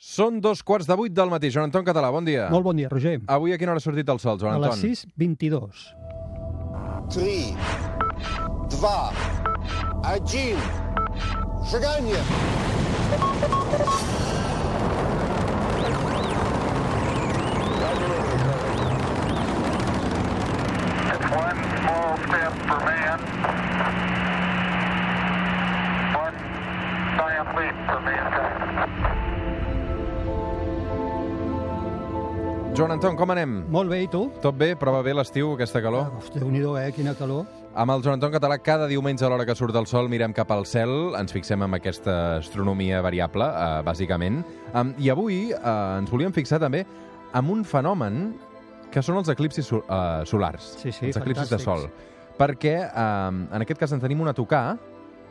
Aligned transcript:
Són 0.00 0.38
dos 0.40 0.62
quarts 0.64 0.86
de 0.88 0.96
vuit 0.96 1.12
del 1.12 1.28
matí. 1.28 1.50
Joan 1.52 1.66
Anton 1.68 1.84
Català, 1.84 2.08
bon 2.14 2.24
dia. 2.24 2.46
Molt 2.48 2.64
bon 2.64 2.78
dia, 2.78 2.88
Roger. 2.88 3.18
Avui 3.28 3.52
a 3.52 3.58
quina 3.60 3.74
hora 3.74 3.82
ha 3.82 3.84
sortit 3.84 4.08
el 4.08 4.16
sol, 4.22 4.38
Joan 4.40 4.56
Anton? 4.56 4.72
A 4.72 4.76
les 4.80 5.04
6.22. 5.04 5.92
3, 7.12 7.52
2, 8.80 8.80
1, 10.08 10.56
seganya! 11.68 12.24
One 21.30 21.60
small 21.76 22.16
step 22.24 22.52
for 22.66 22.80
man. 22.88 23.09
Joan 32.80 32.94
Anton, 32.94 33.12
com 33.12 33.28
anem? 33.28 33.58
Molt 33.68 33.90
bé, 33.92 33.98
i 34.00 34.06
tu? 34.08 34.22
Tot 34.40 34.56
bé? 34.56 34.70
Prova 34.80 35.02
bé 35.04 35.12
l'estiu, 35.12 35.50
aquesta 35.52 35.82
calor? 35.84 36.14
Uf, 36.16 36.30
Déu-n'hi-do, 36.32 36.70
eh? 36.80 36.86
Quina 36.96 37.12
calor. 37.12 37.42
Amb 37.76 37.92
el 37.92 38.00
Joan 38.00 38.14
Anton 38.16 38.30
Català, 38.32 38.56
cada 38.64 38.86
diumenge 38.88 39.26
a 39.26 39.28
l'hora 39.28 39.44
que 39.44 39.52
surt 39.52 39.76
el 39.76 39.84
sol 39.84 40.06
mirem 40.08 40.32
cap 40.32 40.48
al 40.54 40.64
cel, 40.64 41.12
ens 41.18 41.34
fixem 41.36 41.60
en 41.60 41.76
aquesta 41.76 42.14
astronomia 42.38 43.02
variable, 43.04 43.44
eh, 43.44 43.82
bàsicament. 43.84 44.38
Um, 44.72 44.94
I 44.96 45.10
avui 45.12 45.36
eh, 45.52 45.58
ens 45.98 46.08
volíem 46.08 46.32
fixar 46.32 46.56
també 46.62 46.86
en 47.36 47.50
un 47.52 47.66
fenomen 47.68 48.16
que 48.88 49.04
són 49.04 49.20
els 49.20 49.28
eclipsis 49.28 49.68
sol 49.68 49.84
eh, 49.84 50.24
solars, 50.24 50.70
Sí, 50.80 50.88
sí, 50.88 51.10
els 51.10 51.20
eclipsis 51.20 51.52
de 51.52 51.60
sol. 51.60 51.84
Perquè 52.40 52.74
eh, 52.86 53.28
en 53.28 53.66
aquest 53.66 53.84
cas 53.84 53.92
en 53.92 54.00
tenim 54.00 54.24
una 54.24 54.32
a 54.32 54.38
tocar, 54.40 54.78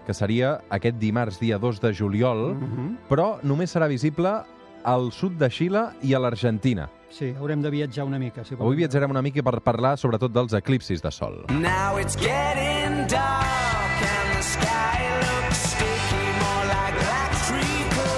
que 0.06 0.14
seria 0.14 0.60
aquest 0.70 1.02
dimarts, 1.02 1.42
dia 1.42 1.58
2 1.58 1.82
de 1.82 1.96
juliol, 1.98 2.54
Mm 2.54 2.70
-hmm. 2.70 2.96
però 3.10 3.40
només 3.42 3.76
serà 3.76 3.90
visible 3.90 4.38
al 4.84 5.12
sud 5.12 5.34
de 5.42 5.50
Xile 5.50 5.88
i 6.04 6.14
a 6.14 6.20
l'Argentina. 6.20 6.92
Sí, 7.10 7.34
haurem 7.38 7.62
de 7.62 7.70
viatjar 7.70 8.06
una 8.06 8.20
mica. 8.20 8.44
Si 8.46 8.54
Avui 8.54 8.78
viatjarem 8.78 9.10
una 9.10 9.22
mica 9.26 9.42
per 9.44 9.60
parlar 9.66 9.96
sobretot 9.98 10.32
dels 10.32 10.54
eclipsis 10.54 11.02
de 11.02 11.12
sol. 11.12 11.42
Now 11.50 11.98
it's 12.00 12.16
getting 12.16 13.08
dark 13.10 14.04
and 14.06 14.38
the 14.38 14.44
sky 14.46 15.08
looks 15.24 15.64
sticky, 15.74 16.22
more 16.38 16.68
like 16.70 16.94
black 17.00 17.34
treacle 17.48 18.14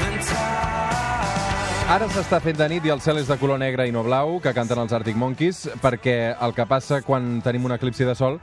than 0.00 0.16
tar. 0.30 1.92
Ara 1.98 2.08
s'està 2.14 2.40
fent 2.40 2.58
de 2.58 2.70
nit 2.72 2.88
i 2.88 2.94
el 2.94 3.04
cel 3.04 3.20
és 3.20 3.28
de 3.28 3.36
color 3.38 3.60
negre 3.60 3.86
i 3.86 3.92
no 3.92 4.02
blau, 4.06 4.38
que 4.40 4.54
canten 4.56 4.80
els 4.80 4.96
Arctic 4.96 5.16
Monkeys, 5.20 5.66
perquè 5.82 6.34
el 6.40 6.56
que 6.56 6.66
passa 6.66 7.02
quan 7.02 7.38
tenim 7.44 7.68
un 7.68 7.76
eclipsi 7.76 8.08
de 8.08 8.16
sol 8.16 8.40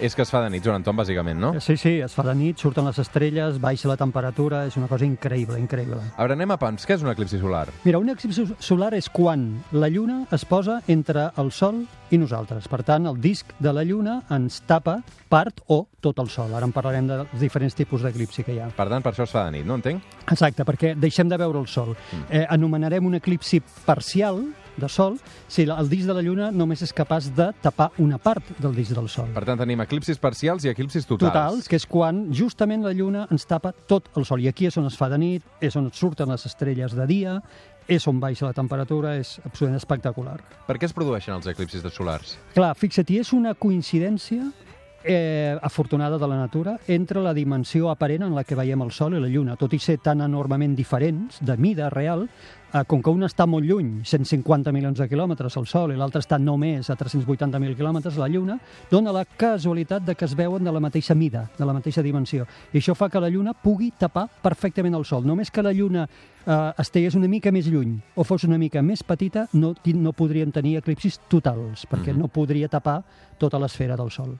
és 0.00 0.14
que 0.16 0.22
es 0.24 0.30
fa 0.32 0.40
de 0.44 0.50
nit, 0.50 0.64
Joan 0.64 0.80
Anton, 0.80 0.96
bàsicament, 0.96 1.38
no? 1.40 1.52
Sí, 1.60 1.76
sí, 1.76 1.92
es 2.00 2.14
fa 2.16 2.24
de 2.26 2.34
nit, 2.34 2.58
surten 2.58 2.86
les 2.88 2.98
estrelles, 3.02 3.60
baixa 3.60 3.88
la 3.90 3.98
temperatura, 4.00 4.64
és 4.66 4.76
una 4.80 4.88
cosa 4.88 5.04
increïble, 5.06 5.58
increïble. 5.60 6.00
A 6.16 6.24
veure, 6.24 6.36
anem 6.38 6.54
a 6.54 6.58
pams. 6.60 6.86
Què 6.88 6.96
és 6.96 7.04
un 7.04 7.12
eclipsi 7.12 7.40
solar? 7.40 7.66
Mira, 7.84 8.00
un 8.00 8.10
eclipsi 8.12 8.46
solar 8.58 8.94
és 8.96 9.10
quan 9.12 9.46
la 9.72 9.90
Lluna 9.92 10.22
es 10.32 10.46
posa 10.48 10.80
entre 10.88 11.28
el 11.40 11.52
Sol 11.52 11.84
i 12.10 12.18
nosaltres. 12.18 12.66
Per 12.70 12.82
tant, 12.86 13.06
el 13.10 13.20
disc 13.20 13.52
de 13.60 13.74
la 13.76 13.84
Lluna 13.86 14.20
ens 14.34 14.62
tapa 14.66 15.00
part 15.30 15.60
o 15.68 15.84
tot 16.00 16.18
el 16.22 16.30
Sol. 16.32 16.54
Ara 16.56 16.66
en 16.66 16.74
parlarem 16.74 17.06
dels 17.10 17.36
diferents 17.40 17.76
tipus 17.76 18.02
d'eclipsi 18.06 18.44
que 18.46 18.56
hi 18.56 18.62
ha. 18.64 18.70
Per 18.74 18.88
tant, 18.88 19.04
per 19.04 19.12
això 19.12 19.28
es 19.28 19.34
fa 19.34 19.44
de 19.46 19.58
nit, 19.58 19.68
no 19.68 19.76
entenc? 19.78 20.02
Exacte, 20.30 20.66
perquè 20.66 20.94
deixem 20.98 21.28
de 21.30 21.38
veure 21.40 21.60
el 21.60 21.68
Sol. 21.70 21.94
Eh, 22.28 22.46
anomenarem 22.48 23.06
un 23.06 23.20
eclipsi 23.20 23.60
parcial 23.84 24.42
de 24.80 24.88
Sol 24.88 25.18
si 25.48 25.66
el 25.68 25.90
disc 25.90 26.08
de 26.08 26.16
la 26.16 26.24
Lluna 26.24 26.50
només 26.50 26.82
és 26.82 26.94
capaç 26.96 27.30
de 27.36 27.50
tapar 27.62 27.90
una 27.98 28.18
part 28.18 28.54
del 28.58 28.74
disc 28.76 28.96
del 28.96 29.08
Sol. 29.12 29.30
Per 29.34 29.44
tant, 29.46 29.60
tenim 29.60 29.82
eclipsis 29.84 30.18
parcials 30.20 30.64
i 30.64 30.72
eclipsis 30.72 31.06
totals. 31.08 31.30
Totals, 31.30 31.68
que 31.68 31.78
és 31.80 31.86
quan 31.86 32.26
justament 32.34 32.84
la 32.86 32.94
Lluna 32.96 33.26
ens 33.30 33.46
tapa 33.46 33.74
tot 33.86 34.10
el 34.16 34.26
Sol. 34.28 34.40
I 34.40 34.50
aquí 34.50 34.66
és 34.70 34.78
on 34.80 34.88
es 34.88 34.96
fa 34.98 35.10
de 35.12 35.20
nit, 35.20 35.44
és 35.60 35.76
on 35.76 35.90
surten 35.92 36.30
les 36.32 36.46
estrelles 36.48 36.96
de 36.96 37.06
dia, 37.10 37.36
és 37.90 38.06
on 38.06 38.20
baixa 38.22 38.46
la 38.46 38.54
temperatura, 38.54 39.16
és 39.18 39.36
absolutament 39.42 39.80
espectacular. 39.80 40.38
Per 40.66 40.78
què 40.78 40.86
es 40.86 40.94
produeixen 40.96 41.34
els 41.34 41.48
eclipsis 41.50 41.82
de 41.82 41.90
solars? 41.90 42.36
Clar, 42.54 42.74
fixa't, 42.78 43.10
és 43.18 43.32
una 43.36 43.56
coincidència 43.58 44.50
eh, 45.04 45.56
afortunada 45.62 46.18
de 46.18 46.28
la 46.28 46.36
natura 46.36 46.78
entre 46.86 47.20
la 47.20 47.34
dimensió 47.34 47.90
aparent 47.90 48.22
en 48.22 48.34
la 48.34 48.44
que 48.44 48.56
veiem 48.56 48.82
el 48.82 48.92
Sol 48.92 49.16
i 49.16 49.20
la 49.20 49.28
Lluna, 49.28 49.56
tot 49.56 49.72
i 49.74 49.78
ser 49.78 49.98
tan 50.02 50.20
enormement 50.20 50.74
diferents, 50.76 51.40
de 51.40 51.56
mida 51.56 51.88
real, 51.90 52.26
eh, 52.72 52.84
com 52.86 53.02
que 53.02 53.10
un 53.10 53.24
està 53.26 53.46
molt 53.46 53.66
lluny, 53.66 54.00
150 54.04 54.72
milions 54.72 54.98
de 54.98 55.08
quilòmetres 55.08 55.56
al 55.56 55.66
Sol, 55.66 55.92
i 55.92 55.98
l'altre 55.98 56.22
està 56.22 56.38
només 56.38 56.90
a 56.90 56.96
380.000 56.96 57.76
quilòmetres, 57.76 58.18
la 58.20 58.28
Lluna, 58.28 58.58
dona 58.90 59.14
la 59.14 59.24
casualitat 59.24 60.04
de 60.06 60.14
que 60.14 60.24
es 60.24 60.34
veuen 60.36 60.64
de 60.64 60.72
la 60.72 60.80
mateixa 60.80 61.14
mida, 61.14 61.48
de 61.58 61.66
la 61.66 61.76
mateixa 61.76 62.02
dimensió. 62.02 62.46
I 62.72 62.78
això 62.78 62.94
fa 62.94 63.08
que 63.08 63.20
la 63.20 63.30
Lluna 63.30 63.54
pugui 63.54 63.92
tapar 63.98 64.28
perfectament 64.42 64.94
el 64.94 65.04
Sol. 65.04 65.26
Només 65.26 65.50
que 65.50 65.62
la 65.62 65.72
Lluna 65.72 66.06
eh, 66.46 66.72
estigués 66.78 67.16
una 67.16 67.28
mica 67.28 67.52
més 67.52 67.68
lluny 67.70 67.98
o 68.16 68.24
fos 68.24 68.44
una 68.44 68.58
mica 68.58 68.82
més 68.82 69.02
petita, 69.02 69.46
no, 69.52 69.74
no 69.94 70.12
podríem 70.12 70.52
tenir 70.52 70.78
eclipsis 70.78 71.20
totals, 71.28 71.86
perquè 71.90 72.14
no 72.16 72.28
podria 72.28 72.68
tapar 72.68 73.00
tota 73.38 73.58
l'esfera 73.58 73.96
del 73.96 74.10
Sol. 74.10 74.36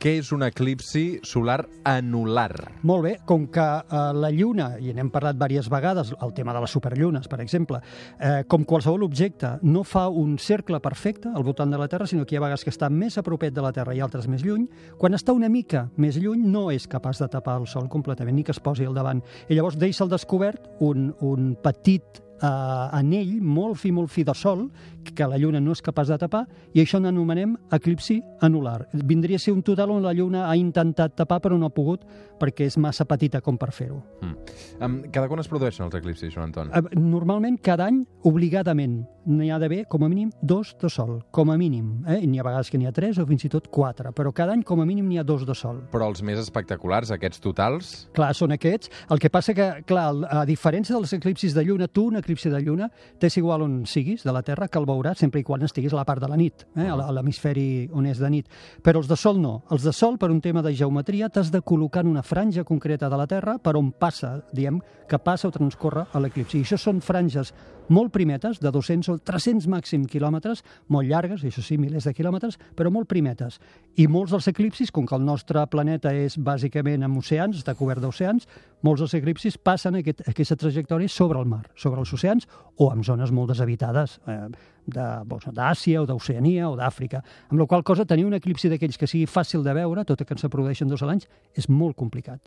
Què 0.00 0.14
és 0.16 0.30
un 0.32 0.40
eclipsi 0.40 1.18
solar 1.28 1.58
anular? 1.84 2.54
Molt 2.88 3.02
bé, 3.04 3.10
com 3.28 3.42
que 3.52 3.64
eh, 3.82 3.98
la 4.16 4.30
Lluna, 4.32 4.70
i 4.80 4.94
n'hem 4.96 5.10
parlat 5.12 5.36
diverses 5.36 5.68
vegades, 5.68 6.14
el 6.24 6.32
tema 6.32 6.54
de 6.56 6.62
les 6.64 6.72
superllunes, 6.72 7.28
per 7.28 7.42
exemple, 7.44 7.82
eh, 8.16 8.46
com 8.48 8.64
qualsevol 8.64 9.04
objecte 9.04 9.50
no 9.60 9.82
fa 9.84 10.06
un 10.08 10.38
cercle 10.40 10.80
perfecte 10.80 11.28
al 11.28 11.44
voltant 11.44 11.68
de 11.68 11.82
la 11.82 11.90
Terra, 11.92 12.06
sinó 12.08 12.24
que 12.24 12.32
hi 12.32 12.40
ha 12.40 12.44
vegades 12.46 12.64
que 12.64 12.72
està 12.72 12.88
més 12.88 13.20
a 13.20 13.26
propet 13.26 13.52
de 13.52 13.60
la 13.60 13.74
Terra 13.76 13.92
i 13.92 14.00
altres 14.00 14.24
més 14.24 14.40
lluny, 14.40 14.64
quan 14.96 15.20
està 15.20 15.36
una 15.36 15.52
mica 15.52 15.90
més 16.00 16.16
lluny 16.16 16.48
no 16.48 16.70
és 16.72 16.88
capaç 16.88 17.20
de 17.20 17.28
tapar 17.36 17.58
el 17.60 17.68
Sol 17.68 17.92
completament, 17.92 18.40
ni 18.40 18.46
que 18.48 18.56
es 18.56 18.64
posi 18.64 18.88
al 18.88 18.96
davant. 18.96 19.20
I 19.50 19.60
llavors 19.60 19.76
deixa 19.76 20.06
al 20.06 20.14
descobert 20.16 20.80
un, 20.80 21.10
un 21.20 21.52
petit 21.60 22.24
eh, 22.42 22.98
anell 22.98 23.36
molt 23.42 23.78
fi, 23.80 23.92
molt 23.92 24.10
fi 24.10 24.24
de 24.24 24.34
sol 24.34 24.66
que 25.14 25.26
la 25.26 25.38
Lluna 25.40 25.60
no 25.60 25.72
és 25.72 25.82
capaç 25.82 26.10
de 26.12 26.18
tapar 26.20 26.44
i 26.74 26.82
això 26.82 27.00
n'anomenem 27.00 27.56
eclipsi 27.72 28.20
anular. 28.44 28.88
Vindria 28.92 29.40
a 29.40 29.42
ser 29.42 29.54
un 29.54 29.62
total 29.62 29.90
on 29.94 30.02
la 30.04 30.12
Lluna 30.16 30.46
ha 30.48 30.56
intentat 30.56 31.16
tapar 31.16 31.40
però 31.40 31.58
no 31.58 31.70
ha 31.70 31.74
pogut 31.74 32.04
perquè 32.40 32.66
és 32.68 32.78
massa 32.80 33.04
petita 33.04 33.40
com 33.44 33.58
per 33.60 33.70
fer-ho. 33.76 34.00
Mm. 34.24 34.34
Um, 34.80 34.98
cada 35.12 35.28
quan 35.28 35.42
es 35.42 35.48
produeixen 35.50 35.86
els 35.86 35.96
eclipsis, 35.98 36.32
Joan 36.32 36.48
Anton? 36.48 36.70
Eh, 36.72 37.00
Normalment, 37.00 37.58
cada 37.64 37.88
any, 37.90 38.00
obligadament, 38.28 39.02
n'hi 39.28 39.50
ha 39.52 39.58
d'haver 39.60 39.82
com 39.92 40.04
a 40.04 40.08
mínim 40.08 40.30
dos 40.40 40.72
de 40.80 40.88
sol, 40.88 41.18
com 41.30 41.52
a 41.52 41.58
mínim. 41.60 42.00
Eh? 42.08 42.22
N'hi 42.24 42.40
ha 42.40 42.46
vegades 42.46 42.70
que 42.72 42.80
n'hi 42.80 42.88
ha 42.88 42.94
tres 42.96 43.20
o 43.20 43.26
fins 43.28 43.44
i 43.44 43.52
tot 43.52 43.68
quatre, 43.68 44.14
però 44.16 44.32
cada 44.32 44.54
any 44.56 44.64
com 44.64 44.80
a 44.80 44.88
mínim 44.88 45.08
n'hi 45.08 45.20
ha 45.20 45.26
dos 45.26 45.44
de 45.48 45.56
sol. 45.56 45.82
Però 45.92 46.08
els 46.08 46.24
més 46.24 46.40
espectaculars, 46.40 47.12
aquests 47.12 47.44
totals, 47.44 47.92
Clar, 48.16 48.32
són 48.34 48.54
aquests. 48.56 48.90
El 49.12 49.20
que 49.20 49.30
passa 49.32 49.54
que, 49.56 49.68
clar, 49.88 50.08
a 50.30 50.44
diferència 50.48 50.96
dels 50.96 51.12
eclipsis 51.16 51.54
de 51.56 51.64
lluna, 51.66 51.88
tu 51.88 52.06
un 52.08 52.16
eclipsi 52.16 52.29
de 52.30 52.60
lluna 52.62 52.90
t'és 53.18 53.36
igual 53.36 53.62
on 53.62 53.86
siguis 53.86 54.22
de 54.24 54.32
la 54.32 54.42
Terra 54.42 54.68
que 54.68 54.78
el 54.78 54.86
veuràs 54.86 55.18
sempre 55.18 55.40
i 55.40 55.44
quan 55.44 55.62
estiguis 55.62 55.92
a 55.92 55.96
la 55.96 56.04
part 56.04 56.22
de 56.22 56.28
la 56.28 56.36
nit, 56.36 56.66
eh? 56.76 56.88
a 56.88 57.10
l'hemisferi 57.12 57.88
on 57.92 58.06
és 58.06 58.18
de 58.18 58.30
nit. 58.30 58.46
Però 58.82 58.98
els 58.98 59.08
de 59.08 59.16
Sol 59.16 59.40
no. 59.40 59.62
Els 59.70 59.82
de 59.82 59.92
Sol, 59.92 60.18
per 60.18 60.30
un 60.30 60.40
tema 60.40 60.62
de 60.62 60.74
geometria, 60.74 61.28
t'has 61.28 61.50
de 61.50 61.60
col·locar 61.60 62.04
en 62.04 62.12
una 62.12 62.22
franja 62.22 62.64
concreta 62.64 63.08
de 63.08 63.16
la 63.16 63.26
Terra 63.26 63.58
per 63.58 63.76
on 63.76 63.92
passa, 63.92 64.40
diem, 64.52 64.80
que 65.08 65.18
passa 65.18 65.48
o 65.48 65.54
transcorre 65.54 66.06
l'eclipsi. 66.14 66.60
I 66.60 66.66
això 66.66 66.78
són 66.78 67.00
franges 67.00 67.52
molt 67.90 68.12
primetes, 68.14 68.60
de 68.62 68.70
200 68.72 69.10
o 69.10 69.18
300 69.18 69.66
màxim 69.70 70.06
quilòmetres, 70.08 70.62
molt 70.88 71.10
llargues, 71.10 71.42
això 71.44 71.62
sí, 71.64 71.76
milers 71.78 72.06
de 72.06 72.14
quilòmetres, 72.14 72.56
però 72.78 72.92
molt 72.94 73.10
primetes. 73.10 73.58
I 73.98 74.06
molts 74.08 74.32
dels 74.32 74.48
eclipsis, 74.52 74.92
com 74.94 75.06
que 75.06 75.18
el 75.18 75.26
nostre 75.26 75.66
planeta 75.70 76.14
és 76.14 76.38
bàsicament 76.38 77.04
amb 77.04 77.18
oceans, 77.20 77.58
està 77.60 77.74
cobert 77.74 78.00
d'oceans, 78.00 78.46
molts 78.86 79.02
dels 79.02 79.18
eclipsis 79.18 79.58
passen 79.58 79.98
aquest, 80.00 80.22
aquesta 80.30 80.56
trajectòria 80.56 81.10
sobre 81.10 81.42
el 81.42 81.50
mar, 81.50 81.66
sobre 81.74 82.00
els 82.00 82.12
oceans 82.14 82.46
o 82.78 82.92
en 82.94 83.02
zones 83.04 83.34
molt 83.34 83.52
deshabitades, 83.52 84.20
eh, 84.26 84.46
d'Àsia 84.86 86.02
o 86.02 86.06
d'Oceania 86.06 86.68
o 86.70 86.76
d'Àfrica. 86.78 87.22
Amb 87.50 87.60
la 87.60 87.66
qual 87.66 87.84
cosa, 87.84 88.06
tenir 88.08 88.26
un 88.26 88.34
eclipsi 88.34 88.70
d'aquells 88.70 88.98
que 88.98 89.08
sigui 89.10 89.26
fàcil 89.26 89.64
de 89.66 89.74
veure, 89.74 90.04
tot 90.04 90.20
i 90.20 90.24
que 90.24 90.34
en 90.34 90.40
se 90.42 90.48
produeixen 90.48 90.88
dos 90.88 91.02
a 91.02 91.10
l'any, 91.10 91.20
és 91.54 91.68
molt 91.68 91.96
complicat. 91.96 92.40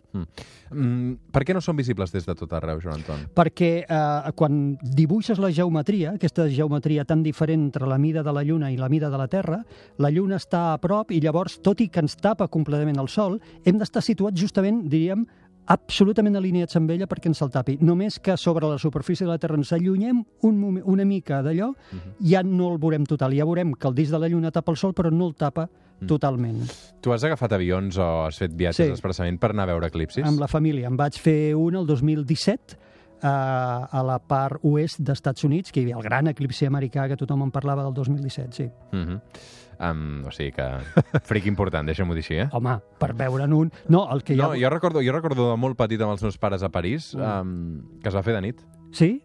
mm, 0.70 1.30
per 1.32 1.44
què 1.44 1.54
no 1.54 1.60
són 1.60 1.76
visibles 1.76 2.12
des 2.12 2.26
de 2.26 2.34
tot 2.34 2.52
arreu, 2.52 2.80
Joan 2.80 3.02
Anton? 3.02 3.26
perquè 3.34 3.84
eh, 3.84 4.32
quan 4.36 4.76
dibuixes 4.82 5.38
la 5.38 5.50
geometria, 5.50 6.14
aquesta 6.14 6.48
geometria 6.48 7.04
tan 7.04 7.22
diferent 7.22 7.64
entre 7.68 7.86
la 7.86 7.98
mida 7.98 8.22
de 8.22 8.32
la 8.32 8.42
Lluna 8.42 8.70
i 8.72 8.76
la 8.76 8.88
mida 8.88 9.10
de 9.10 9.18
la 9.18 9.28
Terra, 9.28 9.62
la 9.98 10.10
Lluna 10.10 10.36
està 10.40 10.72
a 10.72 10.78
prop 10.78 11.10
i 11.10 11.20
llavors, 11.20 11.58
tot 11.62 11.80
i 11.80 11.88
que 11.88 12.02
ens 12.04 12.16
tapa 12.16 12.48
completament 12.48 13.00
el 13.00 13.08
Sol, 13.08 13.40
hem 13.64 13.78
d'estar 13.80 14.02
situats 14.02 14.40
justament, 14.40 14.84
diríem, 14.88 15.26
absolutament 15.66 16.36
alineats 16.36 16.76
amb 16.76 16.90
ella 16.90 17.06
perquè 17.06 17.26
ens 17.26 17.40
el 17.42 17.50
tapi. 17.50 17.78
Només 17.80 18.18
que 18.20 18.36
sobre 18.36 18.66
la 18.68 18.78
superfície 18.78 19.26
de 19.26 19.32
la 19.32 19.38
Terra 19.38 19.56
ens 19.56 19.72
allunyem 19.72 20.24
un 20.42 20.58
moment, 20.60 20.84
una 20.86 21.04
mica 21.04 21.42
d'allò, 21.42 21.72
ja 22.20 22.42
no 22.42 22.72
el 22.72 22.78
veurem 22.78 23.04
total. 23.06 23.32
Ja 23.36 23.44
veurem 23.44 23.72
que 23.74 23.88
el 23.88 23.94
disc 23.94 24.12
de 24.12 24.18
la 24.18 24.28
Lluna 24.28 24.50
tapa 24.50 24.72
el 24.72 24.76
Sol, 24.76 24.92
però 24.94 25.10
no 25.10 25.26
el 25.28 25.34
tapa 25.34 25.68
totalment. 26.06 26.64
Tu 27.00 27.12
has 27.12 27.24
agafat 27.24 27.52
avions 27.52 27.96
o 27.96 28.26
has 28.26 28.38
fet 28.38 28.52
viatges 28.52 28.86
Sí. 28.86 28.92
expressament 28.92 29.38
per 29.40 29.50
anar 29.50 29.62
a 29.62 29.72
veure 29.72 29.86
eclipsis? 29.86 30.24
amb 30.26 30.40
la 30.40 30.48
família. 30.48 30.86
Em 30.88 30.96
vaig 30.96 31.18
fer 31.18 31.54
un 31.56 31.76
el 31.76 31.86
2017 31.86 32.76
eh, 33.22 33.26
a 33.26 34.02
la 34.04 34.18
part 34.18 34.60
oest 34.62 35.00
d'Estats 35.00 35.44
Units, 35.44 35.72
que 35.72 35.80
hi 35.80 35.84
havia 35.84 35.96
el 35.96 36.02
gran 36.02 36.26
eclipsi 36.28 36.66
americà 36.66 37.08
que 37.08 37.16
tothom 37.16 37.42
en 37.42 37.50
parlava 37.50 37.82
del 37.84 37.94
2017, 37.94 38.52
sí. 38.52 38.70
Mm 38.92 39.04
-hmm. 39.06 39.20
Um, 39.78 40.22
o 40.28 40.32
sigui 40.34 40.54
que... 40.56 40.68
Fric 41.28 41.48
important, 41.50 41.86
deixa'm-ho 41.88 42.16
dir 42.16 42.24
així, 42.24 42.40
eh? 42.44 42.48
Home, 42.56 42.78
per 43.00 43.12
veure'n 43.18 43.52
un... 43.56 43.70
No, 43.88 44.06
el 44.14 44.24
que 44.24 44.36
ha... 44.38 44.42
No, 44.42 44.54
jo 44.58 44.72
recordo, 44.72 45.02
jo 45.04 45.14
recordo 45.16 45.50
de 45.52 45.60
molt 45.60 45.78
petit 45.80 46.02
amb 46.02 46.16
els 46.16 46.24
meus 46.24 46.40
pares 46.40 46.64
a 46.66 46.72
París 46.74 47.12
um, 47.18 47.54
que 48.02 48.10
es 48.10 48.16
va 48.16 48.24
fer 48.26 48.36
de 48.36 48.42
nit. 48.48 48.64
Sí, 48.94 49.16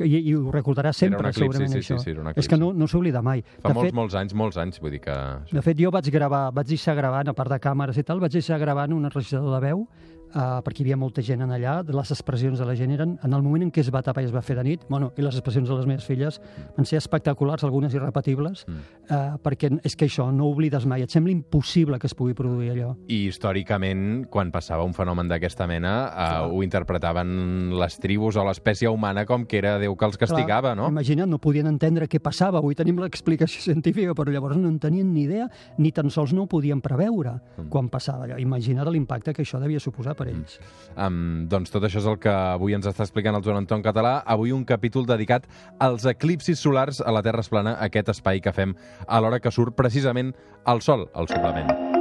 i, 0.00 0.18
i 0.18 0.34
ho 0.34 0.50
recordarà 0.52 0.92
sempre, 0.96 1.20
un 1.20 1.28
eclipsi, 1.28 1.44
segurament, 1.44 1.72
sí, 1.74 1.80
això. 1.82 1.98
sí, 2.00 2.04
sí, 2.06 2.14
era 2.14 2.22
un 2.22 2.30
És 2.34 2.48
que 2.48 2.58
no, 2.58 2.72
no 2.76 2.88
s'oblida 2.88 3.22
mai. 3.24 3.42
Fa 3.60 3.70
de 3.70 3.76
molts, 3.76 3.90
fet, 3.90 3.96
molts 3.98 4.16
anys, 4.18 4.34
molts 4.38 4.58
anys, 4.60 4.80
vull 4.82 4.94
dir 4.94 5.02
que... 5.04 5.16
de 5.52 5.64
fet, 5.64 5.78
jo 5.78 5.92
vaig 5.94 6.08
gravar, 6.14 6.46
vaig 6.56 6.72
deixar 6.72 6.96
gravant, 6.98 7.28
a 7.28 7.36
part 7.36 7.52
de 7.52 7.60
càmeres 7.62 8.00
i 8.00 8.06
tal, 8.08 8.22
vaig 8.22 8.34
deixar 8.34 8.58
gravant 8.62 8.96
un 8.96 9.04
enregistrador 9.08 9.58
de 9.58 9.62
veu 9.66 9.86
uh, 10.34 10.60
perquè 10.64 10.80
hi 10.80 10.86
havia 10.86 10.96
molta 10.96 11.22
gent 11.22 11.42
en 11.42 11.50
allà, 11.50 11.82
les 11.86 12.10
expressions 12.10 12.58
de 12.58 12.64
la 12.66 12.74
gent 12.74 12.90
eren, 12.90 13.18
en 13.22 13.32
el 13.32 13.42
moment 13.42 13.62
en 13.64 13.70
què 13.72 13.80
es 13.80 13.90
va 13.92 14.02
tapar 14.02 14.22
i 14.22 14.26
es 14.26 14.34
va 14.34 14.42
fer 14.42 14.56
de 14.56 14.64
nit, 14.64 14.84
bueno, 14.88 15.12
i 15.16 15.22
les 15.22 15.34
expressions 15.36 15.68
de 15.68 15.76
les 15.76 15.86
meves 15.86 16.04
filles 16.04 16.40
van 16.76 16.86
ser 16.86 16.98
espectaculars, 16.98 17.64
algunes 17.64 17.94
irrepetibles, 17.94 18.64
Mm. 18.68 18.78
uh, 19.10 19.38
perquè 19.42 19.70
és 19.84 19.96
que 19.96 20.06
això, 20.06 20.30
no 20.32 20.46
oblides 20.46 20.84
mai, 20.86 21.02
et 21.02 21.10
sembla 21.10 21.32
impossible 21.32 21.98
que 21.98 22.06
es 22.06 22.14
pugui 22.14 22.34
produir 22.34 22.70
allò. 22.72 22.96
I 23.08 23.26
històricament, 23.28 24.26
quan 24.30 24.50
passava 24.52 24.84
un 24.84 24.94
fenomen 24.94 25.28
d'aquesta 25.28 25.66
mena, 25.66 25.92
eh, 26.08 26.46
ho 26.50 26.62
interpretaven 26.62 27.72
les 27.78 27.98
tribus 27.98 28.36
o 28.36 28.44
l'espècie 28.46 28.88
humana 28.88 29.24
com 29.26 29.44
que 29.46 29.58
era 29.58 29.78
Déu 29.78 29.96
que 29.96 30.04
els 30.06 30.16
castigava, 30.18 30.74
no? 30.74 30.88
Imagina't, 30.88 31.28
no 31.28 31.38
podien 31.38 31.66
entendre 31.66 32.08
què 32.08 32.20
passava. 32.22 32.58
Avui 32.58 32.74
tenim 32.74 32.98
l'explicació 33.02 33.60
científica, 33.72 34.14
però 34.14 34.30
llavors 34.32 34.56
no 34.56 34.68
en 34.68 34.78
tenien 34.78 35.12
ni 35.12 35.24
idea, 35.26 35.48
ni 35.78 35.92
tan 35.92 36.10
sols 36.10 36.32
no 36.32 36.42
ho 36.44 36.46
podien 36.46 36.80
preveure 36.80 37.40
Mm. 37.58 37.68
quan 37.68 37.88
passava 37.88 38.24
allò. 38.24 38.38
Imagina't 38.40 38.88
l'impacte 38.90 39.32
que 39.34 39.42
això 39.42 39.58
devia 39.60 39.80
suposar 39.80 40.14
per 40.22 40.32
ells. 40.32 40.58
Um, 40.92 41.46
doncs 41.50 41.72
tot 41.72 41.86
això 41.88 42.02
és 42.02 42.08
el 42.08 42.18
que 42.22 42.32
avui 42.32 42.76
ens 42.76 42.88
està 42.88 43.06
explicant 43.06 43.36
el 43.36 43.44
Joan 43.44 43.62
Anton 43.62 43.84
Català. 43.84 44.18
Avui 44.26 44.52
un 44.56 44.66
capítol 44.68 45.08
dedicat 45.08 45.48
als 45.80 46.06
eclipsis 46.08 46.60
solars 46.62 47.00
a 47.00 47.14
la 47.14 47.24
Terra 47.24 47.44
es 47.44 47.52
plana, 47.52 47.76
aquest 47.80 48.12
espai 48.16 48.42
que 48.44 48.54
fem 48.56 48.76
a 49.06 49.22
l'hora 49.22 49.40
que 49.40 49.54
surt 49.54 49.76
precisament 49.78 50.34
el 50.66 50.84
Sol, 50.84 51.08
al 51.14 51.28
suplement. 51.30 51.91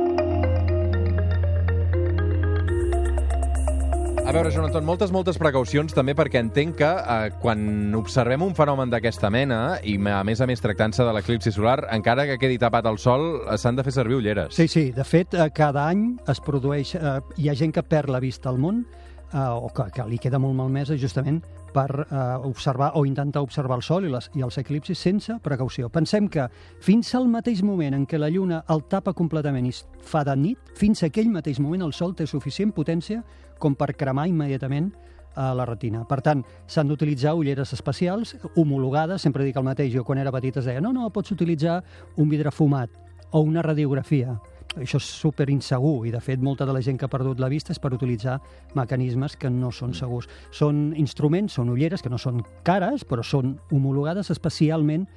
A 4.32 4.34
veure, 4.34 4.48
Joan 4.56 4.86
moltes, 4.88 5.10
moltes 5.12 5.36
precaucions 5.36 5.92
també 5.92 6.14
perquè 6.16 6.40
entenc 6.40 6.78
que 6.80 6.88
eh, 6.88 7.34
quan 7.44 7.92
observem 8.00 8.46
un 8.46 8.54
fenomen 8.56 8.88
d'aquesta 8.88 9.28
mena 9.28 9.58
i 9.84 9.98
a 10.08 10.22
més 10.24 10.40
a 10.40 10.48
més 10.48 10.64
tractant-se 10.64 11.04
de 11.04 11.12
l'eclipsi 11.18 11.52
solar, 11.52 11.82
encara 11.92 12.24
que 12.30 12.38
quedi 12.40 12.56
tapat 12.56 12.88
el 12.88 12.96
sol, 12.96 13.26
eh, 13.42 13.58
s'han 13.60 13.76
de 13.76 13.84
fer 13.84 13.92
servir 13.92 14.22
ulleres. 14.22 14.56
Sí, 14.56 14.70
sí, 14.72 14.86
de 14.96 15.04
fet, 15.04 15.36
eh, 15.36 15.50
cada 15.52 15.84
any 15.92 16.14
es 16.32 16.40
produeix... 16.40 16.96
Eh, 16.96 17.18
hi 17.44 17.52
ha 17.52 17.58
gent 17.60 17.76
que 17.76 17.84
perd 17.84 18.08
la 18.08 18.24
vista 18.24 18.48
al 18.48 18.62
món 18.64 18.86
eh, 19.34 19.38
o 19.38 19.68
que, 19.76 19.90
que 19.92 20.08
li 20.08 20.22
queda 20.24 20.40
molt 20.40 20.56
malmesa 20.56 20.96
justament 20.96 21.44
per 21.76 21.90
eh, 22.06 22.24
observar 22.48 22.94
o 22.96 23.04
intentar 23.06 23.44
observar 23.44 23.82
el 23.82 23.84
Sol 23.84 24.08
i, 24.08 24.16
les, 24.16 24.32
i 24.40 24.48
els 24.48 24.64
eclipsis 24.64 25.00
sense 25.12 25.42
precaució. 25.44 25.92
Pensem 25.92 26.32
que 26.32 26.48
fins 26.80 27.12
al 27.20 27.28
mateix 27.28 27.68
moment 27.68 28.00
en 28.00 28.08
què 28.08 28.16
la 28.16 28.32
Lluna 28.32 28.64
el 28.72 28.88
tapa 28.88 29.12
completament 29.12 29.68
i 29.68 29.76
fa 30.08 30.24
de 30.24 30.40
nit, 30.40 30.76
fins 30.80 31.04
a 31.04 31.12
aquell 31.12 31.32
mateix 31.36 31.60
moment 31.60 31.84
el 31.84 31.92
Sol 31.92 32.16
té 32.16 32.32
suficient 32.32 32.72
potència 32.72 33.26
com 33.62 33.78
per 33.78 33.94
cremar 33.96 34.28
immediatament 34.32 34.92
a 35.36 35.52
la 35.56 35.66
retina. 35.66 36.04
Per 36.08 36.20
tant, 36.26 36.42
s'han 36.68 36.90
d'utilitzar 36.92 37.36
ulleres 37.40 37.72
especials, 37.74 38.36
homologades, 38.56 39.22
sempre 39.24 39.46
dic 39.48 39.60
el 39.60 39.68
mateix, 39.68 39.94
jo 39.94 40.04
quan 40.08 40.20
era 40.20 40.34
petit 40.34 40.58
es 40.60 40.68
deia 40.68 40.82
no, 40.84 40.92
no, 40.92 41.10
pots 41.14 41.32
utilitzar 41.32 41.82
un 42.18 42.30
vidre 42.30 42.52
fumat 42.52 42.92
o 43.32 43.44
una 43.46 43.64
radiografia. 43.64 44.36
Això 44.80 45.02
és 45.02 45.08
super 45.20 45.50
insegur 45.52 46.06
i, 46.08 46.12
de 46.14 46.20
fet, 46.24 46.40
molta 46.40 46.66
de 46.68 46.72
la 46.72 46.82
gent 46.84 46.98
que 47.00 47.08
ha 47.08 47.12
perdut 47.12 47.42
la 47.44 47.50
vista 47.52 47.74
és 47.74 47.80
per 47.80 47.92
utilitzar 47.92 48.38
mecanismes 48.76 49.36
que 49.40 49.50
no 49.52 49.72
són 49.76 49.94
segurs. 49.96 50.30
Són 50.56 50.94
instruments, 51.00 51.58
són 51.60 51.74
ulleres 51.74 52.04
que 52.04 52.12
no 52.12 52.20
són 52.20 52.40
cares, 52.64 53.04
però 53.08 53.24
són 53.24 53.58
homologades 53.72 54.32
especialment 54.32 55.08